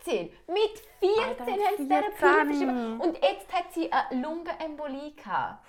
[0.06, 0.32] 14.
[0.48, 1.88] Mit 14 Alter, haben sie diese 14.
[1.88, 3.02] Pille verschrieben.
[3.02, 5.68] Und jetzt hat sie eine Lungenembolie gehabt.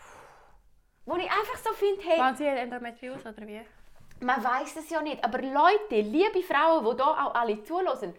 [1.05, 3.61] Wo ich einfach so finde, hey, Waren Sie Endometriose oder wie?
[4.23, 5.23] man weiß es ja nicht.
[5.25, 8.15] Aber Leute, liebe Frauen, die hier auch alle zulassen,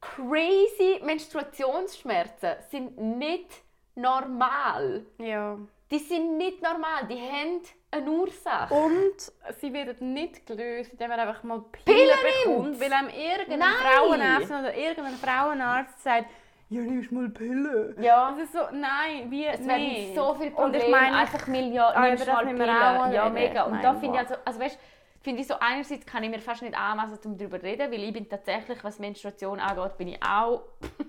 [0.00, 3.62] crazy Menstruationsschmerzen sind nicht
[3.94, 5.06] normal.
[5.18, 5.58] Ja.
[5.90, 8.74] Die sind nicht normal, die haben eine Ursache.
[8.74, 13.58] Und sie werden nicht gelöst, indem man einfach mal Pillen, Pillen bekommt, weil einem irgendein
[13.60, 13.68] Nein.
[13.82, 16.26] Frauenarzt oder irgendein Frauenarzt sagt,
[16.70, 18.02] ja, nimmst mal Pillen.
[18.02, 18.30] Ja.
[18.32, 20.14] Das ist so, nein, wie Es werden nicht.
[20.14, 23.12] so viele Und Probleme, ich meine, einfach Milliarden, Ah, nimmst mal Pillen.
[23.14, 23.62] Ja, mega.
[23.64, 24.78] Und da finde ich also, also weißt,
[25.22, 28.02] finde ich so, einerseits kann ich mir fast nicht anmassen, um darüber zu reden, weil
[28.04, 30.64] ich bin tatsächlich, was Menstruation angeht, bin ich auch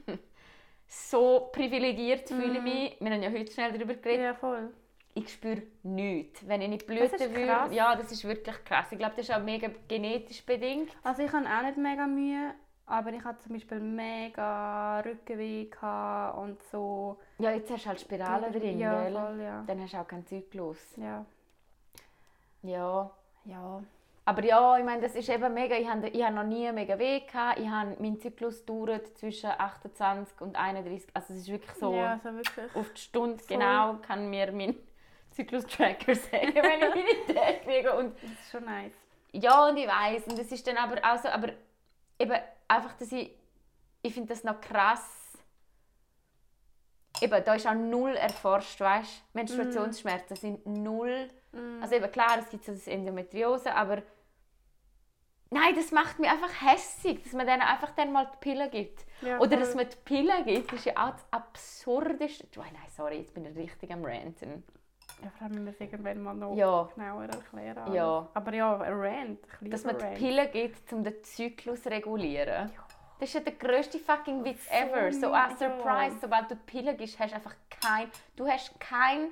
[0.87, 2.97] so privilegiert, fühle ich mich.
[2.99, 4.23] Wir haben ja heute schnell darüber geredet.
[4.23, 4.69] ja, voll.
[5.23, 6.47] Ich spüre nichts.
[6.47, 8.91] Wenn ich nicht blüten würde, ja, das ist wirklich krass.
[8.91, 10.91] Ich glaube, das ist auch mega genetisch bedingt.
[11.03, 12.53] Also ich habe auch nicht mega Mühe,
[12.85, 15.69] aber ich hatte zum Beispiel mega Rückenweh
[16.37, 17.17] und so.
[17.37, 19.13] Ja, jetzt hast du halt Spiralen drin, ja, gell?
[19.13, 19.63] voll, ja.
[19.67, 20.77] Dann hast du auch keinen Zyklus.
[20.97, 21.25] Ja.
[22.63, 23.11] Ja.
[23.45, 23.81] Ja.
[24.25, 25.75] Aber ja, ich meine, das ist eben mega.
[25.75, 27.57] Ich habe ich hab noch nie mega weh gehabt.
[27.57, 31.09] Ich habe, mein Zyklus dauert zwischen 28 und 31.
[31.15, 32.75] Also es ist wirklich so Ja, so wirklich.
[32.75, 33.57] auf die Stunde Voll.
[33.57, 34.75] genau kann mir mein
[35.39, 37.93] Zyklus-Tracker sagen, wenn ich meine Tage kriege.
[37.95, 38.93] Und Das ist schon nice.
[39.31, 41.53] ja, und ich weiß und das ist dann aber auch so, aber
[42.19, 42.33] eben
[42.67, 43.31] einfach, dass ich,
[44.01, 45.37] ich finde das noch krass.
[47.21, 49.23] Eben, da ist auch null erforscht, weißt du?
[49.33, 51.29] Menstruationsschmerzen sind null.
[51.81, 54.03] Also eben klar, es gibt so das Endometriose, aber
[55.49, 59.05] nein, das macht mich einfach hässig, dass man denen einfach dann mal die Pille gibt.
[59.21, 62.47] Ja, Oder dass man die Pille gibt, ist ja auch das Absurdeste.
[62.57, 64.63] Oh, nein, sorry, jetzt bin ich richtig am Ranten.
[65.23, 66.89] Ja, vor allem müssen wir es irgendwann mal noch Ja.
[66.95, 67.93] genauer erklären.
[67.93, 68.27] Ja.
[68.33, 69.39] Aber ja, ein Rant.
[69.59, 70.17] Liebe dass man die Rant.
[70.17, 72.71] Pille gibt, um den Zyklus zu regulieren.
[73.19, 75.11] Das ist ja der grösste fucking Witz ever.
[75.11, 75.47] So ja.
[75.47, 79.31] als Surprise, sobald du die Pille gibst, hast du einfach kein, du hast keinen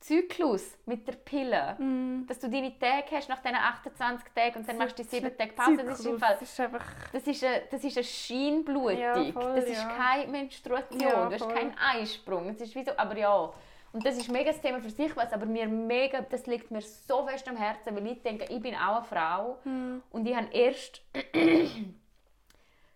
[0.00, 1.76] Zyklus mit der Pille.
[1.78, 2.26] Mm.
[2.26, 5.36] Dass du deine Tage hast nach diesen 28 Tagen und dann machst du die 7
[5.36, 5.84] Tage Pause.
[5.84, 6.84] Das ist im Fall, Das ist einfach...
[7.12, 8.98] das ist eine, das ist eine Scheinblutung.
[8.98, 9.88] Ja, voll, das ist ja.
[9.88, 11.00] keine Menstruation.
[11.00, 11.54] Ja, du hast voll.
[11.54, 12.48] keinen Eisprung.
[12.48, 13.52] Das ist wie so, aber ja.
[13.92, 16.82] Und das ist mega das Thema für sich, was aber mir mega, das liegt mir
[16.82, 20.02] so fest am Herzen, weil ich denke, ich bin auch eine Frau Hm.
[20.10, 21.02] und ich habe erst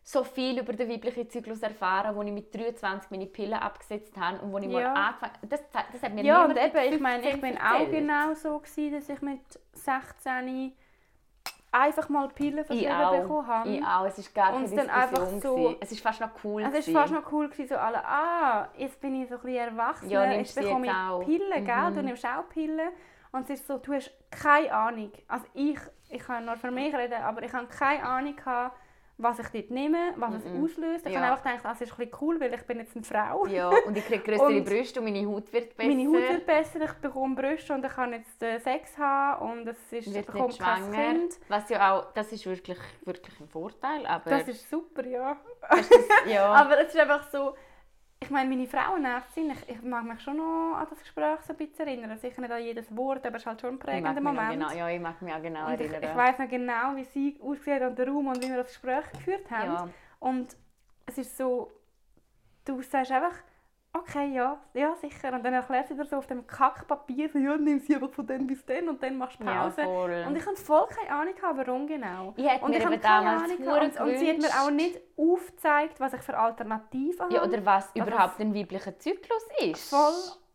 [0.05, 4.41] so viel über den weiblichen Zyklus erfahren, als ich mit 23 meine Pillen abgesetzt habe
[4.41, 4.93] und wo ich mal Ja.
[4.95, 5.61] angefangen das,
[5.93, 8.93] das hat mir Ja, und eben, ich meine, ich 15 bin auch genau so gewesen,
[8.93, 9.41] dass ich mit
[9.73, 10.73] 16
[11.73, 12.93] einfach mal Pillen verschrieben
[13.23, 13.69] bekommen habe.
[13.71, 14.05] Ich auch.
[14.05, 15.41] Es ist gar Und keine dann einfach Diskussion.
[15.41, 15.77] so- gewesen.
[15.81, 16.63] es ist fast noch cool.
[16.63, 19.59] Es war fast noch cool, gewesen, so alle, ah, jetzt bin ich so ein bisschen
[19.59, 21.25] erwachsen, Ja, jetzt bekomme ich auch.
[21.25, 21.91] Pillen, gell?
[21.91, 21.95] Mhm.
[21.95, 22.91] du nimmst auch Pillen.
[23.33, 25.79] Und es ist so, du hast keine Ahnung, also ich,
[26.11, 28.77] ich kann nur für mich reden, aber ich habe keine Ahnung gehabt,
[29.23, 30.65] was ich dort nehme, was es Mhm.
[30.65, 31.07] auslöst.
[31.07, 31.21] Ich Ja.
[31.21, 33.47] habe einfach gedacht, das ist ein bisschen cool, weil ich bin jetzt eine Frau.
[33.47, 35.89] Ja, und ich kriege größere Brüste und meine Haut wird besser.
[35.89, 39.69] Meine Haut wird besser, ich bekomme Brüste und ich kann jetzt äh, Sex haben und
[39.69, 40.93] es ist, ich bekomme nicht kein.
[40.93, 41.39] Kind.
[41.49, 44.05] Was ja auch, das ist wirklich, wirklich ein Vorteil.
[44.07, 45.37] Aber, Das ist super, ja.
[45.71, 45.89] Das,
[46.27, 46.47] ja.
[46.53, 47.55] Aber es ist einfach so,
[48.23, 51.57] ich meine, meine Frauenärztin, ich, ich mag mich schon noch an das Gespräch so ein
[51.57, 52.17] bisschen erinnern.
[52.19, 54.51] Sicher nicht an jedes Wort, aber es ist halt schon ein ich prägender Moment.
[54.53, 56.11] genau, ja, ich mag mich auch genau Und ich, erinnern.
[56.11, 59.11] ich weiß noch genau, wie sie ausgesehen und der Raum und wie wir das Gespräch
[59.13, 59.73] geführt haben.
[59.73, 59.89] ja.
[60.21, 60.57] Und
[61.07, 61.73] es ist so,
[62.65, 63.35] du sagst einfach,
[63.95, 65.33] okay, ja, ja, sicher.
[65.33, 68.27] Und dann erklärt sie dir so auf dem Kackpapier, so, ja, nimm sie einfach von
[68.27, 69.83] dann bis dann und dann machst du ja, Pause.
[69.85, 70.25] voll.
[70.27, 72.33] und ich hatte voll keine Ahnung, gehabt, warum genau.
[72.37, 73.83] ich Und mir ich habe keine Ahnung gehabt.
[73.85, 77.49] und, und sie hat mir auch nicht aufgezeigt, was ich für Alternativen Ja, habe.
[77.49, 79.91] oder was dass überhaupt ein weiblicher Zyklus ist.
[79.91, 80.13] voll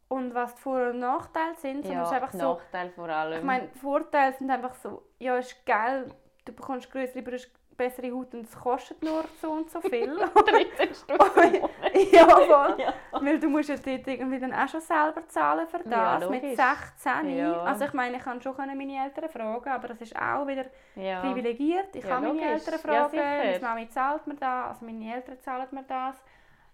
[0.09, 1.79] und was die Vor- und Nachteile sind.
[1.79, 3.39] es ist Ja, einfach so, Nachteil vor allem.
[3.39, 6.09] ich meine, Vorteile sind einfach so, ja, ist geil,
[6.45, 10.15] du bekommst größere Brüste, bessere Haut und es kostet nur so und so viel.
[10.33, 11.69] 13 Stunden.
[12.11, 12.77] ja, voll.
[12.79, 12.93] Ja.
[13.11, 16.43] Weil du musst ja dort irgendwie dann auch schon selber zahlen für Ja, das, mit
[16.43, 16.57] logisch.
[16.57, 17.29] 16.
[17.37, 17.61] Ja.
[17.63, 20.65] Also ich meine, ich kann schon meine Eltern fragen, aber das ist auch wieder
[20.95, 21.21] ja.
[21.21, 21.95] privilegiert.
[21.95, 22.41] Ich Ja, kann meine.
[22.41, 23.59] Eltern Ja, fragen, meine.
[23.61, 26.15] Mami zahlt mir das, also meine Eltern zahlen mir das.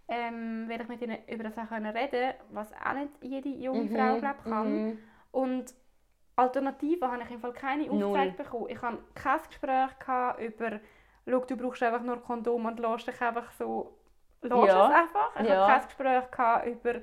[0.07, 3.83] Ähm, weil ich mit ihnen über das auch können reden was auch nicht jede junge
[3.83, 4.73] Mhm, Frau glaub, kann.
[4.87, 4.97] mhm.
[5.31, 5.73] Und
[6.35, 8.67] Alternativen habe ich im Fall keine aufgezeigt bekommen.
[8.69, 10.79] Ich hatte kein Gespräch gehabt über,
[11.29, 13.97] schau, du brauchst einfach nur Kondom und lässt dich einfach so,
[14.41, 14.87] lässt Ja.
[14.89, 15.31] es einfach.
[15.39, 15.67] Ich Ja.
[15.67, 17.01] hatte kein Gespräch gehabt über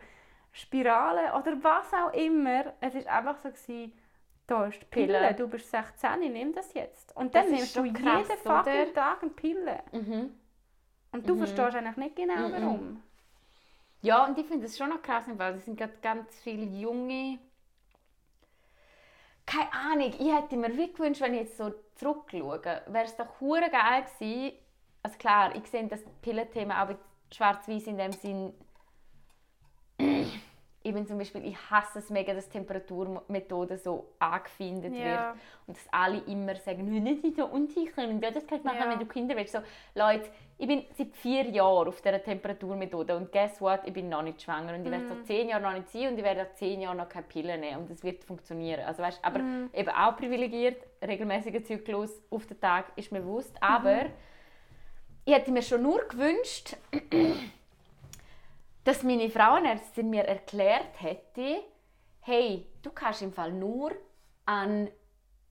[0.52, 2.74] Spiralen oder was auch immer.
[2.80, 3.92] Es war einfach so, gewesen,
[4.46, 5.34] da ist die Pille, Pille.
[5.34, 7.14] du bist 16, nimm das jetzt.
[7.16, 8.94] Und dann Das nimmst du krass, jeden fucking?
[8.94, 9.82] Tag eine Pille.
[9.92, 10.34] Mhm.
[11.12, 11.38] Und du Mhm.
[11.38, 12.52] verstehst eigentlich nicht genau, Mhm.
[12.52, 13.02] warum.
[14.02, 17.38] Ja, und ich finde es schon noch krass, weil es sind gerade ganz viele junge.
[19.50, 23.40] Keine Ahnung, ich hätte mir wie gewünscht, wenn ich jetzt so zurückschaue, wäre es doch
[23.40, 24.56] hure geil gewesen.
[25.02, 26.94] Also klar, ich sehe das Pillenthema auch
[27.34, 28.52] schwarz-weiß in dem Sinn.
[30.90, 35.04] Ich bin zum Beispiel, ich hasse es mega, dass Temperaturmethode so angefindet wird.
[35.04, 35.36] Ja.
[35.68, 38.80] Und dass alle immer sagen, «Nein, nicht so unsicher und ja, das kannst du machen,
[38.82, 38.90] Ja.
[38.90, 39.52] wenn du Kinder willst.
[39.52, 39.60] So,
[39.94, 40.28] Leute,
[40.58, 44.42] ich bin seit vier Jahren auf dieser Temperaturmethode und guess what, ich bin noch nicht
[44.42, 46.80] schwanger und ich werde so zehn Jahre noch nicht sein und ich werde auch zehn
[46.80, 48.80] Jahre noch keine Pille nehmen und das wird funktionieren.
[48.84, 49.70] Also weißt, aber Mhm.
[49.72, 54.06] eben auch privilegiert, regelmäßiger Zyklus auf den Tag ist mir bewusst, aber
[55.24, 56.76] ich hätte mir schon nur gewünscht,
[58.90, 61.62] dass meine Frauenärztin mir erklärt hätte,
[62.22, 63.92] hey, du kannst im Fall nur
[64.46, 64.90] an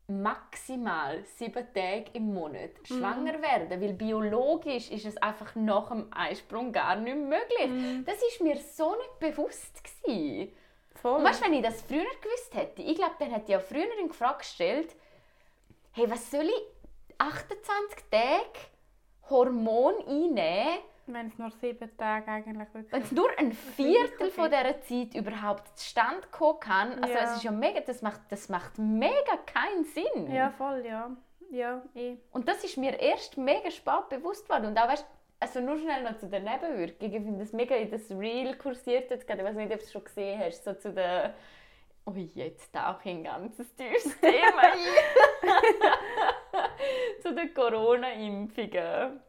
[0.07, 6.73] maximal sieben Tage im Monat schwanger werden, weil biologisch ist es einfach nach dem Eisprung
[6.73, 8.03] gar nicht möglich.
[8.05, 10.51] Das ist mir so nicht bewusst gewesen.
[10.95, 11.19] Voll.
[11.19, 13.87] Und weißt, wenn ich das früher gewusst hätte, ich glaube, dann hätte ich auch früher
[14.01, 14.93] in Frage gestellt,
[15.93, 18.59] hey, was soll ich 28 Tage
[19.29, 20.79] Hormon einnehmen,
[21.13, 25.77] Wenn es nur sieben Tage eigentlich wenn es nur ein Viertel von dieser Zeit überhaupt
[25.77, 27.23] zustande kommen kann, also Ja.
[27.23, 30.31] es ist ja mega, das macht, das macht mega keinen Sinn.
[30.31, 31.09] Ja, voll, ja.
[31.51, 32.17] Ja, eh.
[32.31, 34.67] Und das ist mir erst mega spät bewusst worden.
[34.67, 35.05] Und auch, weißt,
[35.39, 37.13] also nur schnell noch zu den Nebenwirkungen.
[37.13, 39.91] Ich finde das mega, das Reel kursiert jetzt gerade, ich weiß nicht, ob du es
[39.91, 41.31] schon gesehen hast, so zu den...
[42.05, 44.77] Oh, jetzt ich ein ganzes tiefes Thema ein.
[47.21, 49.21] zu den Corona-Impfungen.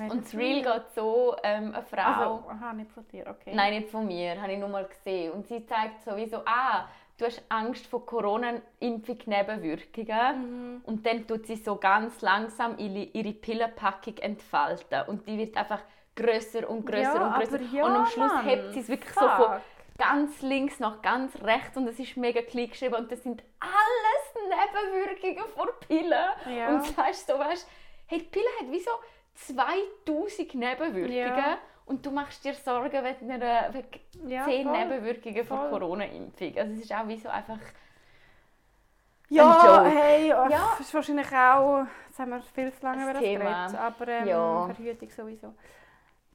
[0.00, 2.00] Und das Reel geht so, ähm, eine Frau...
[2.00, 3.52] Also, aha, nicht von dir, okay.
[3.54, 5.32] Nein, nicht von mir, habe ich nur mal gesehen.
[5.32, 6.88] Und sie zeigt sowieso, ah,
[7.18, 10.76] du hast Angst vor Corona-Impfung-Nebenwirkungen.
[10.76, 10.80] Mhm.
[10.84, 15.02] Und dann tut sie so ganz langsam ihre, ihre Pillenpackung entfalten.
[15.08, 15.80] Und die wird einfach
[16.16, 17.60] grösser und grösser Ja, und grösser.
[17.72, 18.44] ja, und am Schluss Mann.
[18.44, 19.60] hebt sie es wirklich so von Fuck.
[19.98, 24.34] ganz links nach ganz rechts und es ist mega klein geschrieben und das sind alles
[24.48, 26.28] Nebenwirkungen von Pillen.
[26.54, 26.68] Ja.
[26.68, 27.68] Und du sagst so, weißt,
[28.06, 28.90] hey, die Pille hat wie so
[29.34, 31.58] 2000 Nebenwirkungen Ja.
[31.86, 34.78] und du machst dir Sorgen wegen, einer, wegen Ja, 10 voll.
[34.78, 35.70] Nebenwirkungen von.
[35.70, 36.56] Corona-Impfung.
[36.58, 37.58] Also es ist auch wie so einfach...
[39.28, 40.46] Ja, hey, ja.
[40.48, 40.74] Ja.
[40.76, 44.26] das ist wahrscheinlich auch, jetzt haben wir viel zu lange über das geredet, aber ähm,
[44.28, 44.66] Ja.
[44.66, 45.54] Verhütung sowieso.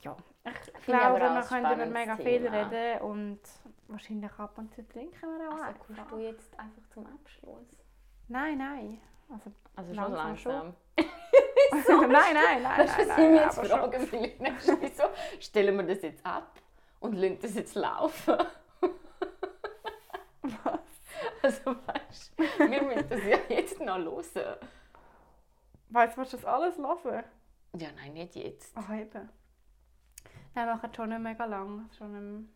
[0.01, 2.55] ja, ich glaube, wir können über mega viel Thema.
[2.71, 3.39] reden und
[3.87, 7.67] wahrscheinlich ab und zu trinken wir auch Also kommst du jetzt einfach zum Abschluss?
[8.29, 8.99] Nein, nein.
[9.31, 10.73] Also, Also Langsam schon
[11.71, 12.11] langsam.
[12.11, 13.79] nein, nein, nein, was ich mich jetzt aber schon.
[13.79, 15.03] frage, Melina, ist, wieso
[15.39, 16.51] stellen wir das jetzt ab
[16.99, 18.37] und lassen das jetzt laufen?
[20.41, 20.79] Was?
[21.41, 23.97] Also weißt du, wir müssen das ja jetzt noch
[24.35, 24.57] hören.
[25.89, 27.23] Weißt du, willst du das alles hören?
[27.77, 28.73] Ja, nein, nicht jetzt.
[28.75, 29.29] Ach, eben.
[30.55, 31.89] Nein, wir machen schon nicht mega lang.
[31.97, 32.49] Schon im...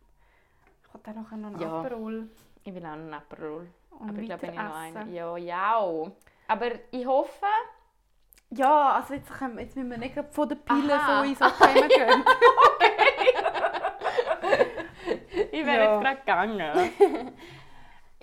[0.87, 1.79] Ich habe dann noch einen Ja.
[1.79, 2.29] Aperol
[2.63, 3.67] Ich will auch einen Aperol.
[3.91, 5.13] und Aber ich glaube, ich noch einen.
[5.13, 6.11] Ja, ja.
[6.47, 7.45] Aber ich hoffe,
[8.53, 11.23] Ja, also jetzt, können, jetzt müssen wir nicht gerade von den Pillen Aha.
[11.23, 12.23] so in so Themen gehen.
[15.51, 15.93] ich wäre Ja.
[15.93, 17.31] jetzt gerade gegangen.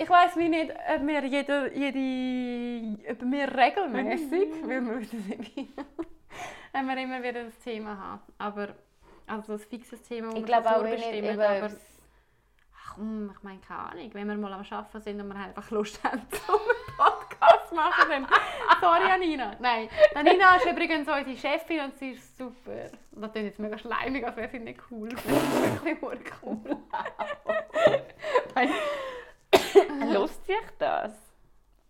[0.01, 5.01] Ich weiß wie nicht, ob wir jede, jede ob wir regelmäßig, weil wir
[6.73, 8.21] wenn wir immer wieder das Thema haben.
[8.39, 8.69] Aber
[9.27, 11.71] also ein fixes Thema, wo Ich wir glaube auch, nicht aber
[12.77, 16.01] ach, ich meine keine Ahnung, wenn wir mal am Arbeiten sind und wir einfach Lust
[16.05, 16.29] haben, einen
[16.97, 17.28] Podcast
[17.69, 18.27] zu machen, dann
[18.81, 19.53] sorry Anina.
[19.59, 22.91] Nein, Anina ist übrigens unsere Chefin und sie ist super.
[23.13, 25.09] Das klingt jetzt mega schleimig, als wäre sie nicht cool.
[25.09, 26.77] Das ist wirklich cool.
[30.13, 31.13] Lust sich das?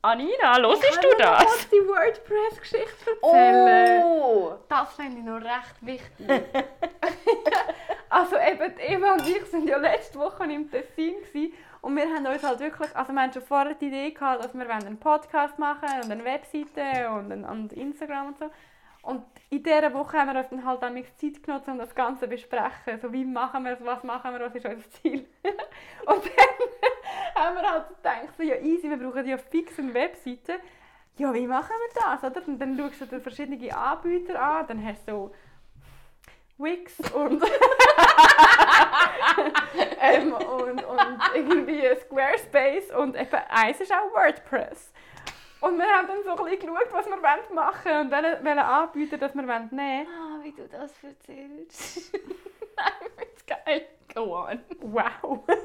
[0.00, 1.44] Anina, hörst Kann du ich das?
[1.44, 4.02] kurz die WordPress-Geschichte erzählen?
[4.04, 4.52] Oh!
[4.68, 6.28] Das finde ich noch recht wichtig.
[8.08, 11.16] also eben, Eva und ich sind ja letzte Woche im Tessin
[11.80, 14.54] und wir haben uns halt wirklich, also wir haben schon vorher die Idee gehabt, dass
[14.54, 18.50] wir einen Podcast machen und eine Webseite und, ein, und Instagram und so.
[19.02, 22.22] Und in dieser Woche haben wir uns dann halt auch Zeit genommen, um das Ganze
[22.22, 23.00] zu besprechen.
[23.00, 25.26] So, wie machen wir es, was machen wir, was ist unser Ziel.
[25.44, 30.60] und dann haben wir halt gedacht, so, ja easy, wir brauchen ja fix eine Webseite.
[31.16, 32.22] Ja, wie machen wir das?
[32.22, 32.46] Oder?
[32.46, 35.34] Und dann schaust du dir verschiedene Anbieter an, dann hast du so
[36.58, 37.42] Wix und,
[40.00, 44.92] ähm, und, und irgendwie Squarespace und eben eins ist auch WordPress.
[45.60, 48.58] Und wir haben dann so ein bisschen geschaut, was wir machen wollen und welchen, welchen
[48.60, 50.06] Anbieter das wir nehmen wollen.
[50.06, 52.12] Ah, wie du das erzählst.
[52.76, 53.86] Nein, es geil.
[54.14, 54.60] Go on.
[54.80, 55.44] Wow!
[55.46, 55.58] Das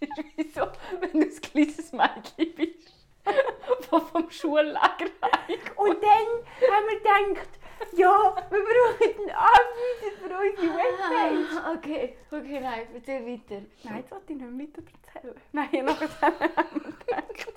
[0.08, 0.68] ist wie so,
[1.00, 2.94] wenn du ein kleines Mädchen bist,
[3.24, 5.76] das vom Schullager heimkommt.
[5.76, 7.59] Und dann haben wir gedacht,
[7.92, 11.56] ja, wir brauchen einen Anbieter für unsere Webpage.
[11.64, 13.62] Ah, okay, okay, nein, erzähl weiter.
[13.82, 14.82] Nein, das wollte ich nicht weiter
[15.14, 15.34] erzählen.
[15.52, 17.52] Nein, haben wir gedacht.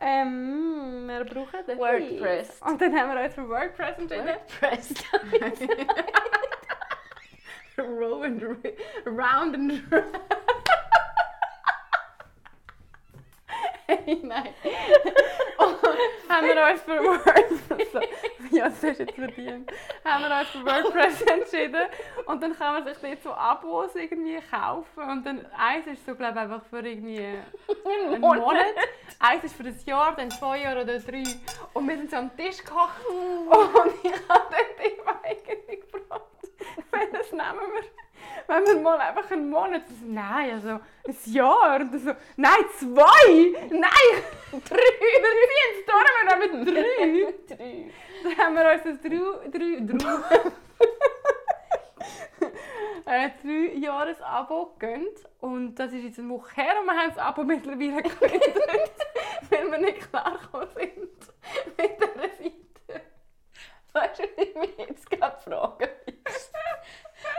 [0.00, 2.60] ähm, wir brauchen den WordPress.
[2.66, 4.26] Und dann haben wir uns für WordPress entschieden.
[4.26, 4.94] WordPress.
[7.78, 8.42] Row and
[9.06, 10.02] round and Hey,
[14.22, 14.54] nein.
[16.28, 18.02] Haben wir uns für WordPress.
[18.50, 19.70] ja, das ist jetzt verdient.
[20.04, 21.82] Haben wir uns für WordPress entschieden.
[22.26, 25.02] Und dann kann man sich dort so Abos irgendwie kaufen.
[25.02, 27.26] Und dann eins ist so, glaube ich, einfach für irgendwie
[28.08, 28.64] einen Monat.
[29.18, 31.24] Eins ist für ein Jahr, dann zwei Jahre oder drei.
[31.74, 33.04] Und wir sind so am Tisch gekocht.
[33.06, 36.24] Und ich habe dann immer eigentlich gefragt,
[36.92, 37.99] welches nehmen wir?
[38.46, 39.82] Wenn wir mal einfach einen Monat.
[39.88, 41.80] So, nein, also ein Jahr.
[41.80, 43.52] Und so, nein, zwei!
[43.70, 44.22] Nein!
[44.68, 44.90] Drei!
[45.00, 47.56] Wir ziehen es durch, wir nehmen drei!
[47.56, 47.90] Drei.
[48.22, 50.52] Dann haben wir uns ein drei, drei, drei,
[53.06, 55.28] ein drei Jahres Abo gegönnt.
[55.40, 59.06] Und das ist jetzt eine Woche her und wir haben das Abo mittlerweile gekündigt,
[59.50, 60.98] weil wir nicht klargekommen sind
[61.76, 63.04] mit dieser Seite.
[63.92, 65.88] Weißt du, was ich mich jetzt gerade frage?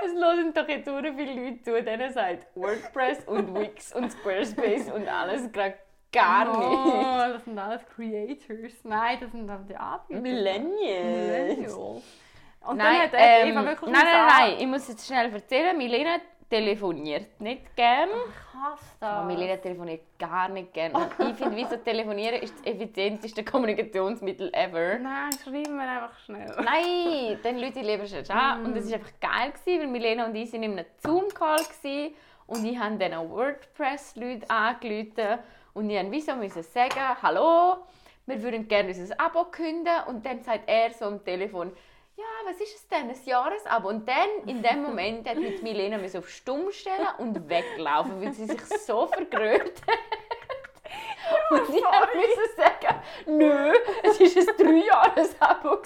[0.05, 4.91] Es hören doch jetzt sehr viele Leute zu, denen sagt WordPress und Wix und Squarespace
[4.91, 5.75] und alles gerade
[6.11, 6.57] gar nicht.
[6.57, 8.83] Oh, das sind alles Creators.
[8.83, 10.21] Nein, das sind dann die Anbieter.
[10.21, 11.57] Millennials.
[11.57, 11.73] Millennials.
[12.63, 15.33] Und Nein, dann hat ähm, Eva nein, wirklich nein, gesagt, nein, ich muss jetzt schnell
[15.33, 15.75] erzählen.
[15.75, 16.17] Milena
[16.51, 18.09] telefoniert nicht gern.
[18.09, 19.25] Ich hasse das.
[19.25, 20.91] Milena telefoniert gar nicht gern.
[20.91, 24.99] Und ich finde, wieso telefonieren ist das effizienteste Kommunikationsmittel ever.
[24.99, 26.53] Nein, schreiben wir einfach schnell.
[26.57, 28.65] Nein, dann Leute lieber schon an.
[28.65, 31.61] Und es war einfach geil, gewesen, weil Milena und ich sind in einem Zoom-Call
[32.47, 35.39] und ich habe dann auch WordPress-Leute angerufen
[35.73, 37.77] und ich musste wieso müssen sagen, hallo,
[38.25, 41.71] wir würden gerne unser Abo künden und dann sagt er so am Telefon,
[42.21, 43.89] ja, was ist es denn, ein Jahresabo?
[43.89, 48.33] Und dann, in dem Moment, hat mich Milena müssen auf Stumm stellen und weglaufen, weil
[48.33, 49.99] sie sich so vergrölt hat.
[51.51, 55.81] Und ich musste sagen, nö, es war ein Dreijahresabo.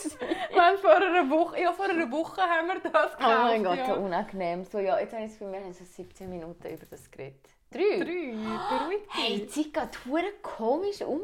[0.52, 3.20] Wir haben vor einer Woche, ja, vor einer Woche haben wir das gekauft.
[3.20, 3.86] Oh mein Gott, ja.
[3.86, 4.64] so unangenehm.
[4.66, 7.42] So, ja, jetzt habe ich haben so 17 Minuten über das geredet.
[7.72, 8.00] Drei?
[8.00, 9.48] Drei, beruhigt Hey, die.
[9.48, 11.22] Zeit geht komisch um.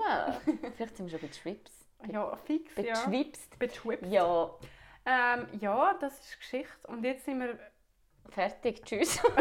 [0.76, 1.72] Vielleicht sind wir schon bei Schwips.
[2.12, 2.84] Ja, fix, ja.
[2.84, 3.60] Beschwipst.
[3.60, 4.12] Beschwipst.
[4.12, 4.50] Ja,
[5.06, 6.88] Ähm, ja, das ist Geschichte.
[6.88, 7.60] Und jetzt sind wir...
[8.30, 9.22] Fertig, tschüss.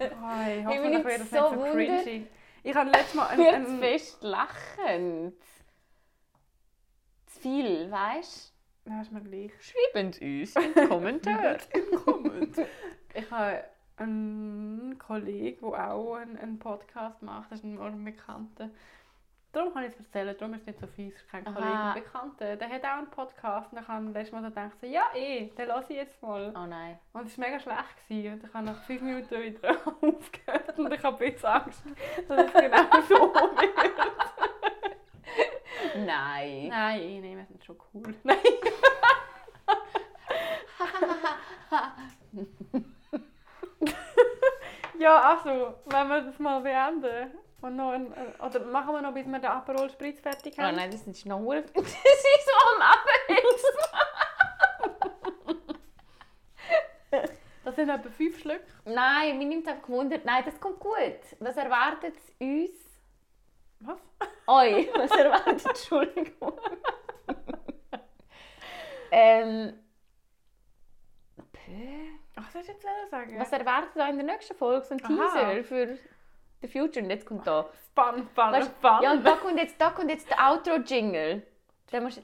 [0.00, 2.02] Oh, ich hoffe, ich werde das so nicht so wundert.
[2.02, 2.26] cringy.
[2.62, 3.26] Ich habe letztes Mal...
[3.28, 5.40] Ein, ein, fest lachend.
[7.26, 8.54] Zu viel, weißt
[8.86, 9.50] ja, ist mir gleich.
[9.50, 9.62] du?
[9.62, 11.58] Schreiben uns in Kommentare.
[13.14, 13.64] Ich habe
[13.96, 17.50] einen Kollegen, der auch einen, einen Podcast macht.
[17.50, 18.70] Das ist ein Bekannter.
[19.54, 21.14] Darum kann ich es erzählen, darum ist es nicht so fies.
[21.14, 21.44] Es kein.
[21.44, 22.56] Kollege, ein Bekannter.
[22.56, 23.72] Der hat auch einen Podcast.
[23.72, 26.52] Und ich habe letztes Mal so gedacht, so, ja eh, den lasse ich jetzt mal.
[26.56, 26.98] oh nein.
[27.12, 28.08] Und es war mega schlecht.
[28.08, 28.32] Gewesen.
[28.32, 30.76] Und ich habe nach fünf Minuten wieder aufgehört.
[30.78, 31.84] Und ich habe jetzt Angst,
[32.26, 33.74] dass es genau so wird.
[36.04, 36.68] Nein.
[36.68, 38.12] Nein, eh, nein, wir sind schon cool.
[38.24, 38.36] Nein.
[44.98, 47.38] ja, also, wenn wir das mal beenden.
[47.60, 50.76] Und noch ein, oder machen wir noch, bis wir den Aperol Spritz fertig Oh haben?
[50.76, 51.40] nein, das ist noch
[51.74, 53.40] Das ist so am Abend.
[57.64, 58.66] Das sind etwa fünf Schlücke.
[58.84, 60.24] Nein, mir nimmt einfach gewundert.
[60.24, 61.18] Nein, das kommt gut.
[61.40, 62.70] Was erwartet uns?
[63.80, 63.98] Was?
[64.46, 64.88] Euch.
[64.94, 65.64] Was erwartet?
[65.66, 66.60] Entschuldigung.
[69.10, 69.78] ähm.
[71.52, 71.72] Pö.
[72.36, 73.38] Ach, das ist jetzt sagen.
[73.38, 74.84] Was erwartet euch in der nächsten Folge?
[74.84, 75.08] So ein Aha.
[75.08, 75.98] Teaser für
[76.64, 77.02] the future.
[77.02, 77.68] Und jetzt kommt da.
[77.90, 79.02] Spannend, spannend, spannend.
[79.04, 81.42] ja, und da kommt jetzt, da kommt jetzt der Outro-Jingle.
[81.90, 82.22] Da musst du.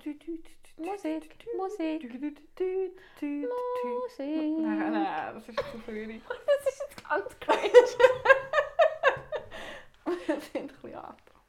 [0.78, 2.92] Musik, Musik, Musik.
[3.20, 6.20] Nein, nein, das ist zu früh.
[6.28, 7.70] Das ist jetzt ganz cringe.
[10.26, 11.40] Wir sind ein bisschen angetrunken.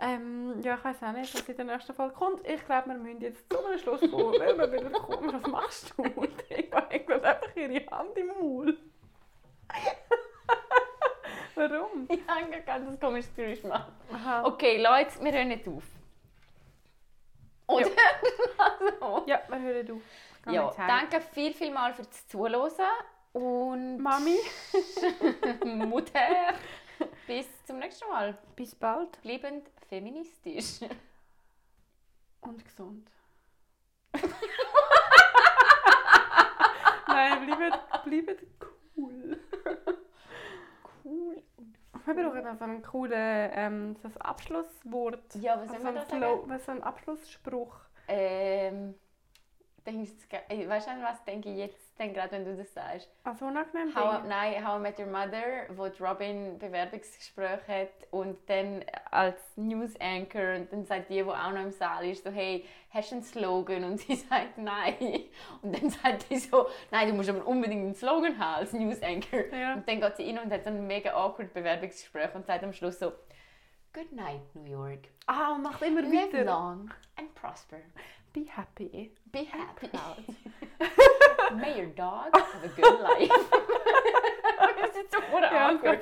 [0.00, 2.46] Ähm, ja, ich weiß auch nicht, was in der nächsten Folge kommt.
[2.46, 5.32] Ich glaube, wir müssen jetzt zu einem Schluss kommen, weil wir wieder kommen.
[5.32, 6.04] Was machst du?
[6.50, 8.78] Ich habe einfach ihre Hand im Maul.
[11.58, 12.06] Warum?
[12.08, 13.92] Ich habe ein ganz komisches Geräusch gemacht.
[14.12, 14.44] Aha.
[14.44, 15.82] Okay, Leute, wir hören nicht auf.
[17.66, 17.90] Oder?
[19.00, 19.24] also.
[19.26, 20.52] Ja, wir hören auf.
[20.52, 22.70] Ja, danke viel, viel mal fürs Zuhören.
[23.32, 24.38] Und Mami.
[25.64, 26.54] Mutter.
[27.26, 28.38] Bis zum nächsten Mal.
[28.54, 29.20] Bis bald.
[29.22, 30.80] Bleibend feministisch.
[32.40, 33.10] Und gesund.
[37.08, 38.46] Nein, bleibt, bleibt
[38.96, 39.40] cool.
[42.06, 42.16] Cool.
[42.16, 45.34] Wir brauchen noch so einen coolen ähm, so ein Abschlusswort.
[45.34, 46.50] Ja, was Also soll man ein da Flow- sagen?
[46.50, 47.76] was so ein Abschlussspruch.
[48.08, 48.94] Ähm,
[49.86, 53.08] denkst du, äh, weißt du, was denke ich jetzt denn gerade, wenn du das sagst?
[53.24, 53.94] Also unangenehm.
[53.94, 59.94] How, nein, How I Met Your Mother, wo Robin Bewerbungsgespräch hat und dann als News
[60.00, 63.16] Anchor und dann sagt die, die auch noch im Saal ist, so hey, hast du
[63.16, 63.84] einen Slogan?
[63.84, 64.96] Und sie sagt nein.
[65.62, 69.02] Und dann sagt die so, nein, du musst aber unbedingt einen Slogan haben als News
[69.02, 69.46] Anchor.
[69.52, 69.74] Ja.
[69.74, 72.72] Und dann geht sie rein und hat so ein mega awkward Bewerbungsgespräch und sagt am
[72.72, 73.12] Schluss so,
[73.92, 75.08] Good night, New York.
[75.26, 76.44] Ah, und macht immer Live weiter.
[76.44, 77.78] long and prosper.
[78.32, 79.12] Be happy.
[79.32, 79.90] Be happy.
[81.54, 83.30] May your dog have a good life.
[84.80, 86.00] das ist so Ja, awkward.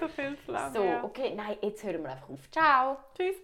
[0.72, 2.50] so okay, nein, jetzt hören wir einfach auf.
[2.50, 2.96] Ciao.
[3.16, 3.36] Tschüss.